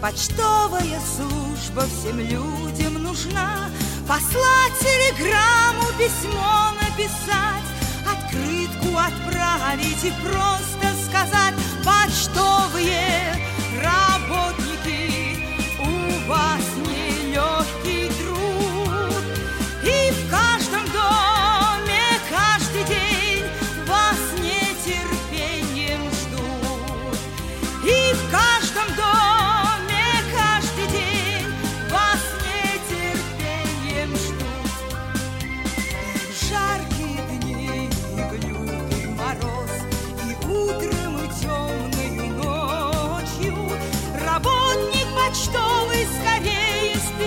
Почтовая 0.06 1.00
служба 1.16 1.82
всем 1.88 2.20
людям 2.20 3.02
нужна. 3.02 3.68
Послать 4.06 4.78
телеграмму, 4.78 5.82
письмо 5.98 6.70
написать 6.80 7.66
Открытку 8.06 8.96
отправить 8.96 10.04
и 10.04 10.12
просто 10.22 10.94
сказать 11.08 11.54
Почтовые 11.84 13.34
работники, 13.82 15.44
у 15.80 16.28
вас 16.28 16.62
нелегкий 16.86 18.05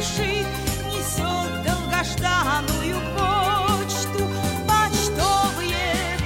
спешит, 0.01 0.47
Несет 0.87 1.63
долгожданную 1.65 2.95
почту. 3.15 4.29
Почтовые 4.67 6.17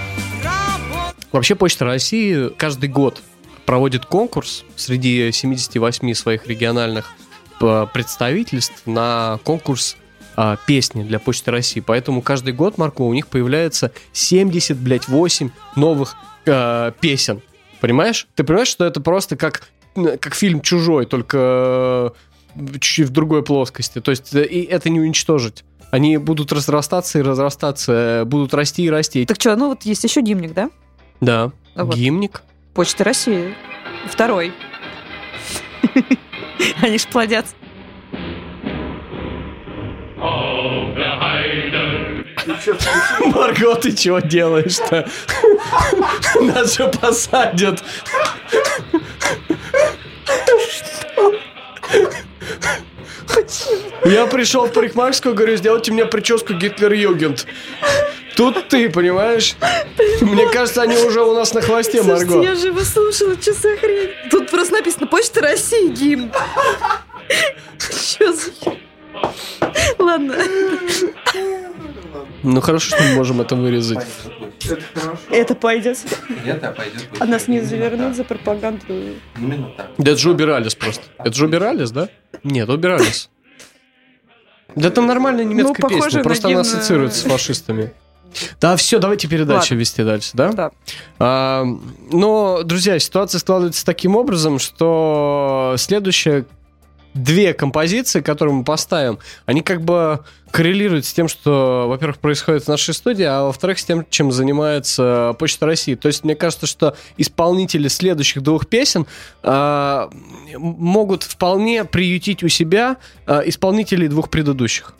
работы 0.43 1.27
Вообще 1.31 1.55
Почта 1.55 1.85
России 1.85 2.49
каждый 2.49 2.89
год 2.89 3.21
проводит 3.65 4.05
конкурс 4.05 4.63
среди 4.75 5.31
78 5.31 6.13
своих 6.13 6.47
региональных 6.47 7.13
э, 7.61 7.87
представительств 7.93 8.83
на 8.85 9.39
конкурс 9.43 9.95
а, 10.35 10.57
песни 10.67 11.03
для 11.03 11.19
Почты 11.19 11.51
России. 11.51 11.79
Поэтому 11.79 12.21
каждый 12.21 12.53
год, 12.53 12.77
Марко, 12.77 13.01
у 13.01 13.13
них 13.13 13.27
появляется 13.27 13.91
70, 14.11 14.77
блядь, 14.77 15.07
8 15.07 15.49
новых 15.75 16.15
э, 16.45 16.91
песен. 16.99 17.41
Понимаешь? 17.79 18.27
Ты 18.35 18.43
понимаешь, 18.43 18.67
что 18.67 18.85
это 18.85 18.99
просто 19.01 19.35
как, 19.35 19.69
как 19.95 20.35
фильм 20.35 20.61
«Чужой», 20.61 21.05
только 21.05 22.13
э, 22.15 22.32
чуть-чуть 22.55 23.07
в 23.07 23.11
другой 23.11 23.43
плоскости. 23.43 23.99
То 24.01 24.11
есть 24.11 24.33
э, 24.35 24.45
и 24.45 24.63
это 24.63 24.89
не 24.89 24.99
уничтожить. 24.99 25.63
Они 25.91 26.17
будут 26.17 26.51
разрастаться 26.51 27.19
и 27.19 27.21
разрастаться, 27.21 27.91
э, 27.93 28.23
будут 28.25 28.53
расти 28.53 28.83
и 28.83 28.89
расти. 28.89 29.25
Так 29.25 29.39
что, 29.39 29.55
ну 29.55 29.69
вот 29.69 29.83
есть 29.83 30.03
еще 30.03 30.21
гимник, 30.21 30.53
да? 30.53 30.69
Да, 31.21 31.51
Вот. 31.75 31.95
гимник. 31.95 32.41
Почта 32.73 33.03
России. 33.03 33.55
Второй. 34.07 34.51
Они 36.81 36.97
ж 36.97 37.05
плодятся. 37.05 37.55
Марго, 43.33 43.75
ты 43.75 43.93
чего 43.95 44.19
делаешь-то? 44.19 45.07
Нас 46.41 46.75
же 46.77 46.87
посадят. 46.89 47.83
Я 54.05 54.27
пришел 54.27 54.65
в 54.65 54.73
парикмахерскую, 54.73 55.33
говорю, 55.35 55.55
сделайте 55.55 55.91
мне 55.91 56.05
прическу 56.05 56.53
Гитлер-Югент. 56.53 57.45
Тут 58.35 58.67
ты, 58.67 58.89
понимаешь? 58.89 59.55
Мне 60.21 60.49
кажется, 60.49 60.81
они 60.81 60.97
уже 60.97 61.21
у 61.21 61.33
нас 61.33 61.53
на 61.53 61.61
хвосте, 61.61 62.01
Марго. 62.01 62.41
я 62.41 62.55
же 62.55 62.67
его 62.67 62.81
слушала, 62.81 63.39
что 63.39 63.53
за 63.53 63.77
хрень? 63.77 64.09
Тут 64.31 64.49
просто 64.49 64.73
написано 64.73 65.07
Почта 65.07 65.41
России 65.41 65.89
гимн. 65.89 66.31
Что 67.77 68.33
за? 68.33 68.51
Ладно. 69.99 70.35
Ну 72.43 72.61
хорошо, 72.61 72.95
что 72.95 73.03
мы 73.03 73.15
можем 73.15 73.41
это 73.41 73.55
вырезать. 73.55 74.05
Это 75.29 75.55
пойдет. 75.55 75.99
Нет, 76.45 76.63
а 76.63 76.71
пойдет. 76.71 77.07
А 77.19 77.25
нас 77.25 77.47
не 77.47 77.61
завернут 77.61 78.15
за 78.15 78.23
пропаганду. 78.23 79.15
Именно 79.37 79.71
так. 79.77 79.91
Да 79.97 80.11
это 80.11 80.19
же 80.19 80.31
убирались 80.31 80.75
просто. 80.75 81.03
Это 81.19 81.33
же 81.33 81.45
убирались, 81.45 81.91
да? 81.91 82.09
Нет, 82.43 82.69
убирались. 82.69 83.29
Да 84.75 84.87
это 84.87 85.01
нормальная 85.01 85.43
немецкая 85.45 85.83
Ну, 85.83 85.89
песня, 85.89 86.17
на 86.17 86.23
просто 86.23 86.47
она 86.47 86.55
гимн, 86.55 86.61
ассоциируется 86.61 87.21
с 87.21 87.25
э, 87.25 87.29
фашистами. 87.29 87.93
Да, 88.59 88.75
все, 88.75 88.97
давайте 88.97 89.27
передачу 89.27 89.59
Ладно. 89.59 89.75
вести 89.75 90.03
дальше, 90.03 90.31
да? 90.33 90.51
Да. 90.51 90.71
А, 91.19 91.65
но, 92.11 92.63
друзья, 92.63 92.97
ситуация 92.97 93.37
складывается 93.37 93.85
таким 93.85 94.15
образом, 94.15 94.57
что 94.57 95.75
следующая 95.77 96.45
две 97.13 97.53
композиции, 97.53 98.21
которые 98.21 98.55
мы 98.55 98.63
поставим, 98.63 99.19
они 99.45 99.61
как 99.61 99.81
бы 99.81 100.23
коррелируют 100.51 101.05
с 101.05 101.13
тем, 101.13 101.27
что, 101.27 101.85
во-первых, 101.87 102.19
происходит 102.19 102.65
в 102.65 102.67
нашей 102.67 102.93
студии, 102.93 103.23
а 103.23 103.45
во-вторых, 103.45 103.79
с 103.79 103.85
тем, 103.85 104.05
чем 104.09 104.31
занимается 104.31 105.35
Почта 105.39 105.65
России. 105.65 105.95
То 105.95 106.07
есть 106.07 106.23
мне 106.23 106.35
кажется, 106.35 106.67
что 106.67 106.95
исполнители 107.17 107.87
следующих 107.87 108.43
двух 108.43 108.67
песен 108.67 109.07
э, 109.41 110.09
могут 110.57 111.23
вполне 111.23 111.85
приютить 111.85 112.43
у 112.43 112.49
себя 112.49 112.97
э, 113.25 113.41
исполнителей 113.45 114.07
двух 114.07 114.29
предыдущих. 114.29 114.93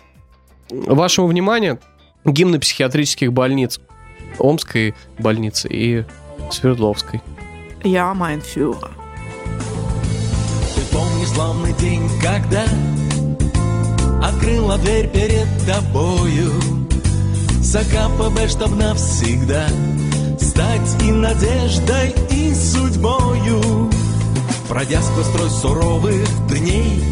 Вашему 0.70 1.28
вниманию 1.28 1.80
гимны 2.26 2.60
психиатрических 2.60 3.32
больниц. 3.32 3.80
Омской 4.40 4.96
больницы 5.20 5.68
и 5.70 6.04
Свердловской. 6.50 7.22
Я 7.84 8.14
Майнфюрер. 8.14 9.03
Ты 10.94 11.00
помнишь 11.00 11.30
славный 11.30 11.74
день, 11.74 12.08
когда 12.22 12.66
Открыла 14.22 14.78
дверь 14.78 15.08
перед 15.10 15.48
тобою. 15.66 16.52
За 17.62 17.80
КПБ, 17.80 18.48
чтоб 18.48 18.76
навсегда 18.76 19.66
Стать 20.40 21.04
и 21.04 21.12
надеждой, 21.12 22.14
и 22.30 22.54
судьбою. 22.54 23.90
Пройдя 24.70 25.02
сквозь 25.02 25.26
строй 25.26 25.50
суровых 25.50 26.48
дней 26.48 27.04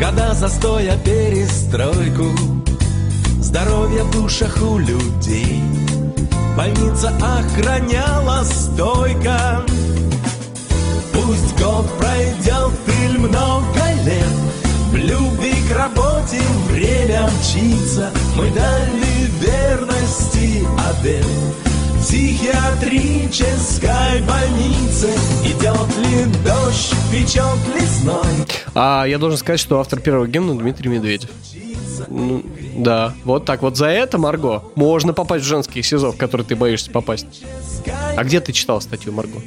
Года 0.00 0.34
застоя, 0.34 0.98
перестройку 0.98 2.32
Здоровье 3.40 4.02
в 4.02 4.10
душах 4.10 4.60
у 4.60 4.78
людей. 4.78 5.62
Больница 6.56 7.10
охраняла 7.18 8.42
стойко 8.42 9.64
Пусть 11.26 11.60
год 11.60 11.86
пройдет 11.98 12.72
или 13.02 13.18
много 13.18 13.82
лет. 14.04 14.24
В 14.92 14.94
любви 14.94 15.54
к 15.68 15.72
работе 15.76 16.40
время 16.70 17.28
мчится. 17.40 18.12
Мы 18.36 18.48
дали 18.52 19.26
верности 19.40 20.64
обед 20.88 21.26
Психиатрической 22.00 24.22
больнице. 24.22 25.10
Идет 25.44 25.98
ли 25.98 26.26
дождь, 26.44 26.94
печет 27.10 27.58
ли 27.74 27.84
зной? 27.84 28.46
А 28.76 29.04
я 29.04 29.18
должен 29.18 29.36
сказать, 29.36 29.58
что 29.58 29.80
автор 29.80 29.98
первого 29.98 30.28
гимна 30.28 30.56
Дмитрий 30.56 30.90
Медведев. 30.90 31.30
Ну, 32.06 32.44
да, 32.76 33.14
вот 33.24 33.44
так 33.44 33.62
вот. 33.62 33.76
За 33.76 33.86
это, 33.86 34.16
Марго, 34.16 34.62
можно 34.76 35.12
попасть 35.12 35.44
в 35.44 35.48
женский 35.48 35.82
СИЗО, 35.82 36.12
в 36.12 36.16
который 36.16 36.46
ты 36.46 36.54
боишься 36.54 36.92
попасть. 36.92 37.42
А 38.16 38.22
где 38.22 38.40
ты 38.40 38.52
читала 38.52 38.78
статью, 38.78 39.12
Марго? 39.12 39.40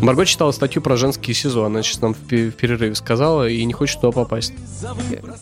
Марго 0.00 0.24
читала 0.26 0.52
статью 0.52 0.82
про 0.82 0.96
женские 0.96 1.34
СИЗО. 1.34 1.64
Она 1.64 1.82
сейчас 1.82 2.00
нам 2.02 2.14
в 2.14 2.18
пе- 2.18 2.50
в 2.50 2.54
перерыве 2.56 2.94
сказала 2.94 3.48
и 3.48 3.64
не 3.64 3.72
хочет 3.72 4.00
туда 4.00 4.12
попасть. 4.12 4.52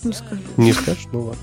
Не 0.04 0.12
скажу. 0.12 0.42
Не 0.56 0.72
скажешь? 0.72 1.06
Ну 1.12 1.20
ладно. 1.20 1.42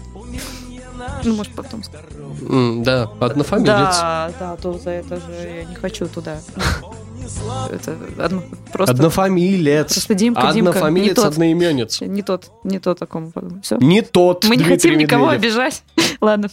Ну, 1.24 1.36
может, 1.36 1.54
потом 1.54 1.84
скажу. 1.84 2.04
М, 2.48 2.84
да, 2.84 3.10
однофамилец. 3.20 3.68
Да, 3.68 4.32
да, 4.40 4.56
то 4.56 4.78
за 4.78 4.92
это 4.92 5.16
же 5.18 5.32
я 5.58 5.64
не 5.66 5.76
хочу 5.76 6.08
туда. 6.08 6.40
Это 7.72 7.96
одно, 8.18 8.44
просто... 8.74 8.94
Однофамилец. 8.96 9.94
Просто 9.94 10.14
Димка, 10.16 10.52
Димка, 10.54 10.70
Однофамилец, 10.72 11.10
не 11.10 11.14
тот. 11.14 11.26
одноименец. 11.26 12.02
Не 12.02 12.22
тот, 12.24 12.52
не 12.64 12.80
тот, 12.80 13.02
о 13.02 13.06
ком 13.06 13.32
Все. 13.62 13.78
Не 13.78 14.02
тот 14.02 14.46
Мы 14.46 14.56
не 14.56 14.64
Дмитрий 14.64 14.76
хотим 14.92 14.98
никого 14.98 15.32
Медведев. 15.32 15.56
обижать. 15.58 15.84
Ладно. 16.22 16.50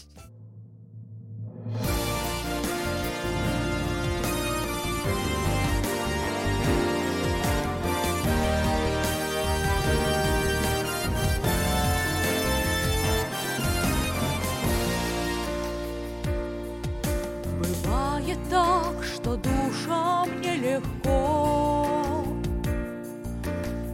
Так, 18.51 19.05
что 19.05 19.37
душам 19.37 20.41
нелегко 20.41 21.87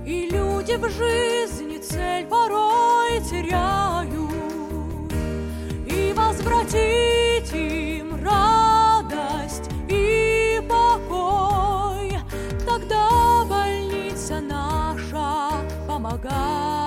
И 0.04 0.28
люди 0.30 0.74
в 0.76 0.88
жизни 0.90 1.78
цель 1.78 2.26
порой 2.26 3.20
теряют. 3.20 4.12
И 5.86 6.12
возвратить 6.14 7.52
им 7.52 8.16
радость 8.24 9.70
и 9.88 10.60
покой. 10.68 12.18
Тогда 12.66 13.44
больница 13.44 14.40
наша 14.40 15.52
помогает. 15.86 16.82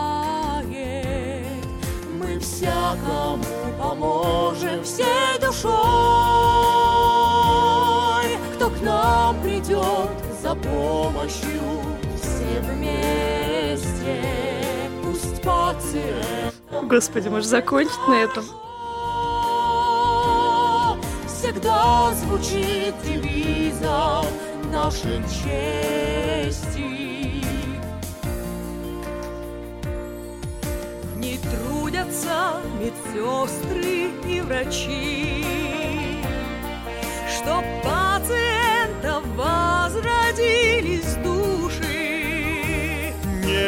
Мы 2.20 2.40
всякому 2.40 3.44
поможем 3.78 4.84
всей 4.84 5.40
душой 5.40 5.85
помощью. 10.76 11.62
Все 12.22 12.60
вместе 12.62 14.22
Пусть 15.04 15.42
пациент 15.42 16.56
Господи, 16.84 17.30
может 17.30 17.50
закончить 17.50 18.08
на 18.08 18.24
этом? 18.24 18.46
Всегда 21.28 22.14
звучит 22.14 22.94
девизом 23.04 24.26
нашей 24.72 25.22
чести. 25.24 26.86
Не 31.16 31.38
трудятся 31.38 32.62
медсестры 32.80 34.12
и 34.28 34.42
врачи, 34.42 35.75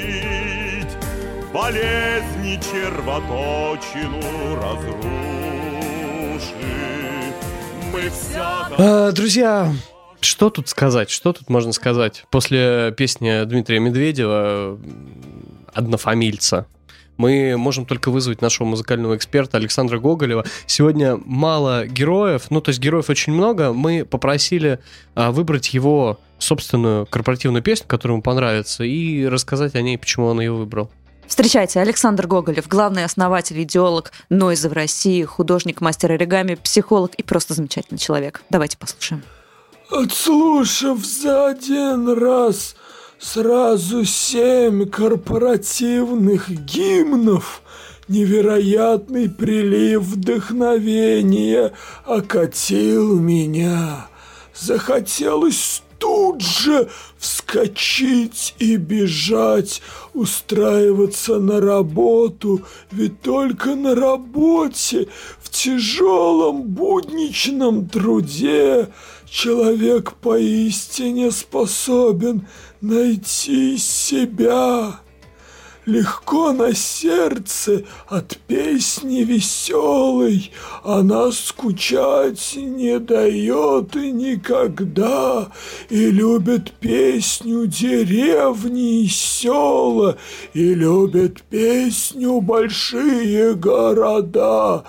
Болезни 1.52 2.60
червоточину 2.62 4.54
разрушить. 4.54 4.94
Мы 7.92 8.08
всяко... 8.08 8.74
А, 8.78 9.10
Друзья, 9.12 9.72
что 10.20 10.50
тут 10.50 10.68
сказать? 10.68 11.10
Что 11.10 11.32
тут 11.32 11.50
можно 11.50 11.72
сказать? 11.72 12.24
После 12.30 12.94
песни 12.96 13.44
Дмитрия 13.46 13.80
Медведева 13.80 14.78
«Однофамильца» 15.72 16.66
мы 17.16 17.56
можем 17.56 17.86
только 17.86 18.10
вызвать 18.10 18.42
нашего 18.42 18.66
музыкального 18.66 19.16
эксперта 19.16 19.56
Александра 19.56 19.98
Гоголева. 19.98 20.44
Сегодня 20.66 21.18
мало 21.24 21.86
героев, 21.86 22.46
ну, 22.50 22.60
то 22.60 22.70
есть 22.70 22.80
героев 22.80 23.10
очень 23.10 23.32
много. 23.32 23.72
Мы 23.72 24.04
попросили 24.04 24.80
а, 25.14 25.32
выбрать 25.32 25.74
его 25.74 26.18
собственную 26.38 27.06
корпоративную 27.06 27.62
песню, 27.62 27.86
которая 27.86 28.14
ему 28.14 28.22
понравится, 28.22 28.84
и 28.84 29.24
рассказать 29.26 29.74
о 29.74 29.82
ней, 29.82 29.96
почему 29.98 30.26
он 30.26 30.40
ее 30.40 30.52
выбрал. 30.52 30.90
Встречайте, 31.26 31.80
Александр 31.80 32.26
Гоголев, 32.26 32.68
главный 32.68 33.04
основатель, 33.04 33.62
идеолог 33.62 34.12
Нойза 34.28 34.68
в 34.68 34.72
России, 34.72 35.22
художник, 35.24 35.80
мастер 35.80 36.12
оригами, 36.12 36.54
психолог 36.54 37.14
и 37.14 37.22
просто 37.22 37.54
замечательный 37.54 37.98
человек. 37.98 38.42
Давайте 38.50 38.76
послушаем. 38.76 39.22
Отслушав 39.90 41.04
за 41.04 41.48
один 41.48 42.12
раз 42.12 42.76
сразу 43.24 44.04
семь 44.04 44.86
корпоративных 44.86 46.50
гимнов, 46.50 47.62
невероятный 48.06 49.30
прилив 49.30 50.02
вдохновения 50.02 51.72
окатил 52.04 53.18
меня. 53.18 54.08
Захотелось 54.54 55.82
тут 55.98 56.42
же 56.42 56.90
вскочить 57.16 58.54
и 58.58 58.76
бежать, 58.76 59.80
устраиваться 60.12 61.40
на 61.40 61.60
работу, 61.60 62.62
ведь 62.90 63.22
только 63.22 63.74
на 63.74 63.94
работе, 63.94 65.08
в 65.40 65.48
тяжелом 65.48 66.62
будничном 66.62 67.88
труде 67.88 68.90
человек 69.28 70.14
поистине 70.14 71.30
способен 71.30 72.46
найти 72.80 73.76
себя. 73.78 75.00
Легко 75.86 76.52
на 76.52 76.74
сердце 76.74 77.84
от 78.08 78.38
песни 78.46 79.22
веселой, 79.22 80.50
Она 80.82 81.30
скучать 81.30 82.54
не 82.56 82.98
дает 82.98 83.94
и 83.94 84.10
никогда, 84.10 85.52
И 85.90 86.10
любит 86.10 86.72
песню 86.80 87.66
деревни 87.66 89.02
и 89.02 89.08
села, 89.08 90.16
И 90.54 90.74
любит 90.74 91.42
песню 91.42 92.40
большие 92.40 93.54
города. 93.54 94.84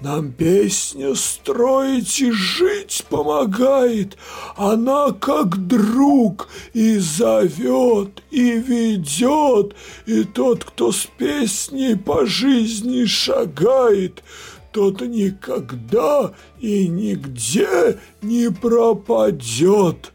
Нам 0.00 0.32
песня 0.32 1.14
строить 1.14 2.18
и 2.20 2.32
жить 2.32 3.04
помогает, 3.08 4.16
Она 4.56 5.12
как 5.12 5.68
друг 5.68 6.48
и 6.72 6.98
зовет, 6.98 8.19
и 8.30 8.58
ведет, 8.58 9.74
И 10.06 10.24
тот, 10.24 10.64
кто 10.64 10.92
с 10.92 11.06
песней 11.18 11.96
по 11.96 12.26
жизни 12.26 13.04
шагает, 13.04 14.22
тот 14.72 15.00
никогда 15.00 16.32
и 16.60 16.86
нигде 16.86 17.98
не 18.22 18.50
пропадет. 18.50 20.12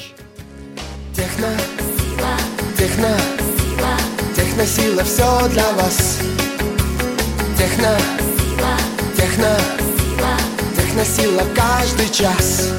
Техно 1.16 1.56
Техно, 2.94 3.18
техносила, 4.36 5.04
все 5.04 5.48
для 5.50 5.68
вас. 5.72 6.20
Техно, 7.58 7.98
техно, 9.18 9.58
техносила 10.78 11.42
каждый 11.56 12.08
час. 12.10 12.70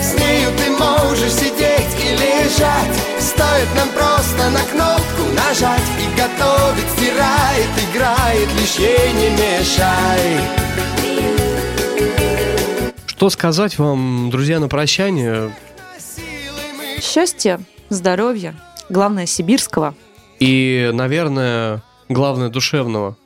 С 0.00 0.14
нею 0.18 0.48
ты 0.56 0.70
можешь 0.70 1.32
сидеть 1.32 1.94
и 2.02 2.12
лежать. 2.12 2.96
Стоит 3.20 3.68
нам 3.76 3.90
просто 3.90 4.48
на 4.48 4.60
кнопку 4.60 5.24
нажать. 5.34 5.82
И 6.00 6.06
готовить, 6.18 6.90
стирает, 6.96 7.68
играет, 7.90 8.48
лишь 8.58 8.76
ей 8.76 9.12
не 9.12 9.28
мешай. 9.36 10.40
Что 13.04 13.28
сказать 13.28 13.78
вам, 13.78 14.30
друзья, 14.30 14.58
на 14.58 14.68
прощание? 14.68 15.54
Счастья, 16.98 17.60
здоровья, 17.90 18.54
главное 18.92 19.26
сибирского. 19.26 19.94
И, 20.38 20.90
наверное, 20.92 21.82
главное 22.08 22.48
душевного. 22.48 23.16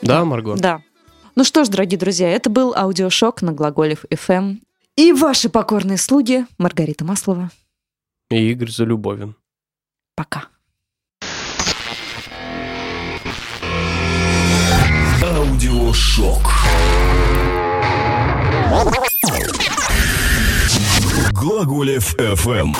Да, 0.00 0.24
Марго? 0.24 0.56
Да. 0.56 0.80
Ну 1.34 1.44
что 1.44 1.64
ж, 1.64 1.68
дорогие 1.68 1.98
друзья, 1.98 2.30
это 2.30 2.50
был 2.50 2.74
аудиошок 2.74 3.42
на 3.42 3.52
Глаголев 3.52 4.04
FM. 4.10 4.58
И 4.96 5.12
ваши 5.12 5.48
покорные 5.48 5.98
слуги 5.98 6.46
Маргарита 6.58 7.04
Маслова. 7.04 7.50
И 8.30 8.50
Игорь 8.50 8.70
Залюбовин. 8.70 9.34
Пока. 10.14 10.48
Аудиошок. 15.22 16.42
Глаголев 21.32 22.14
FM. 22.16 22.76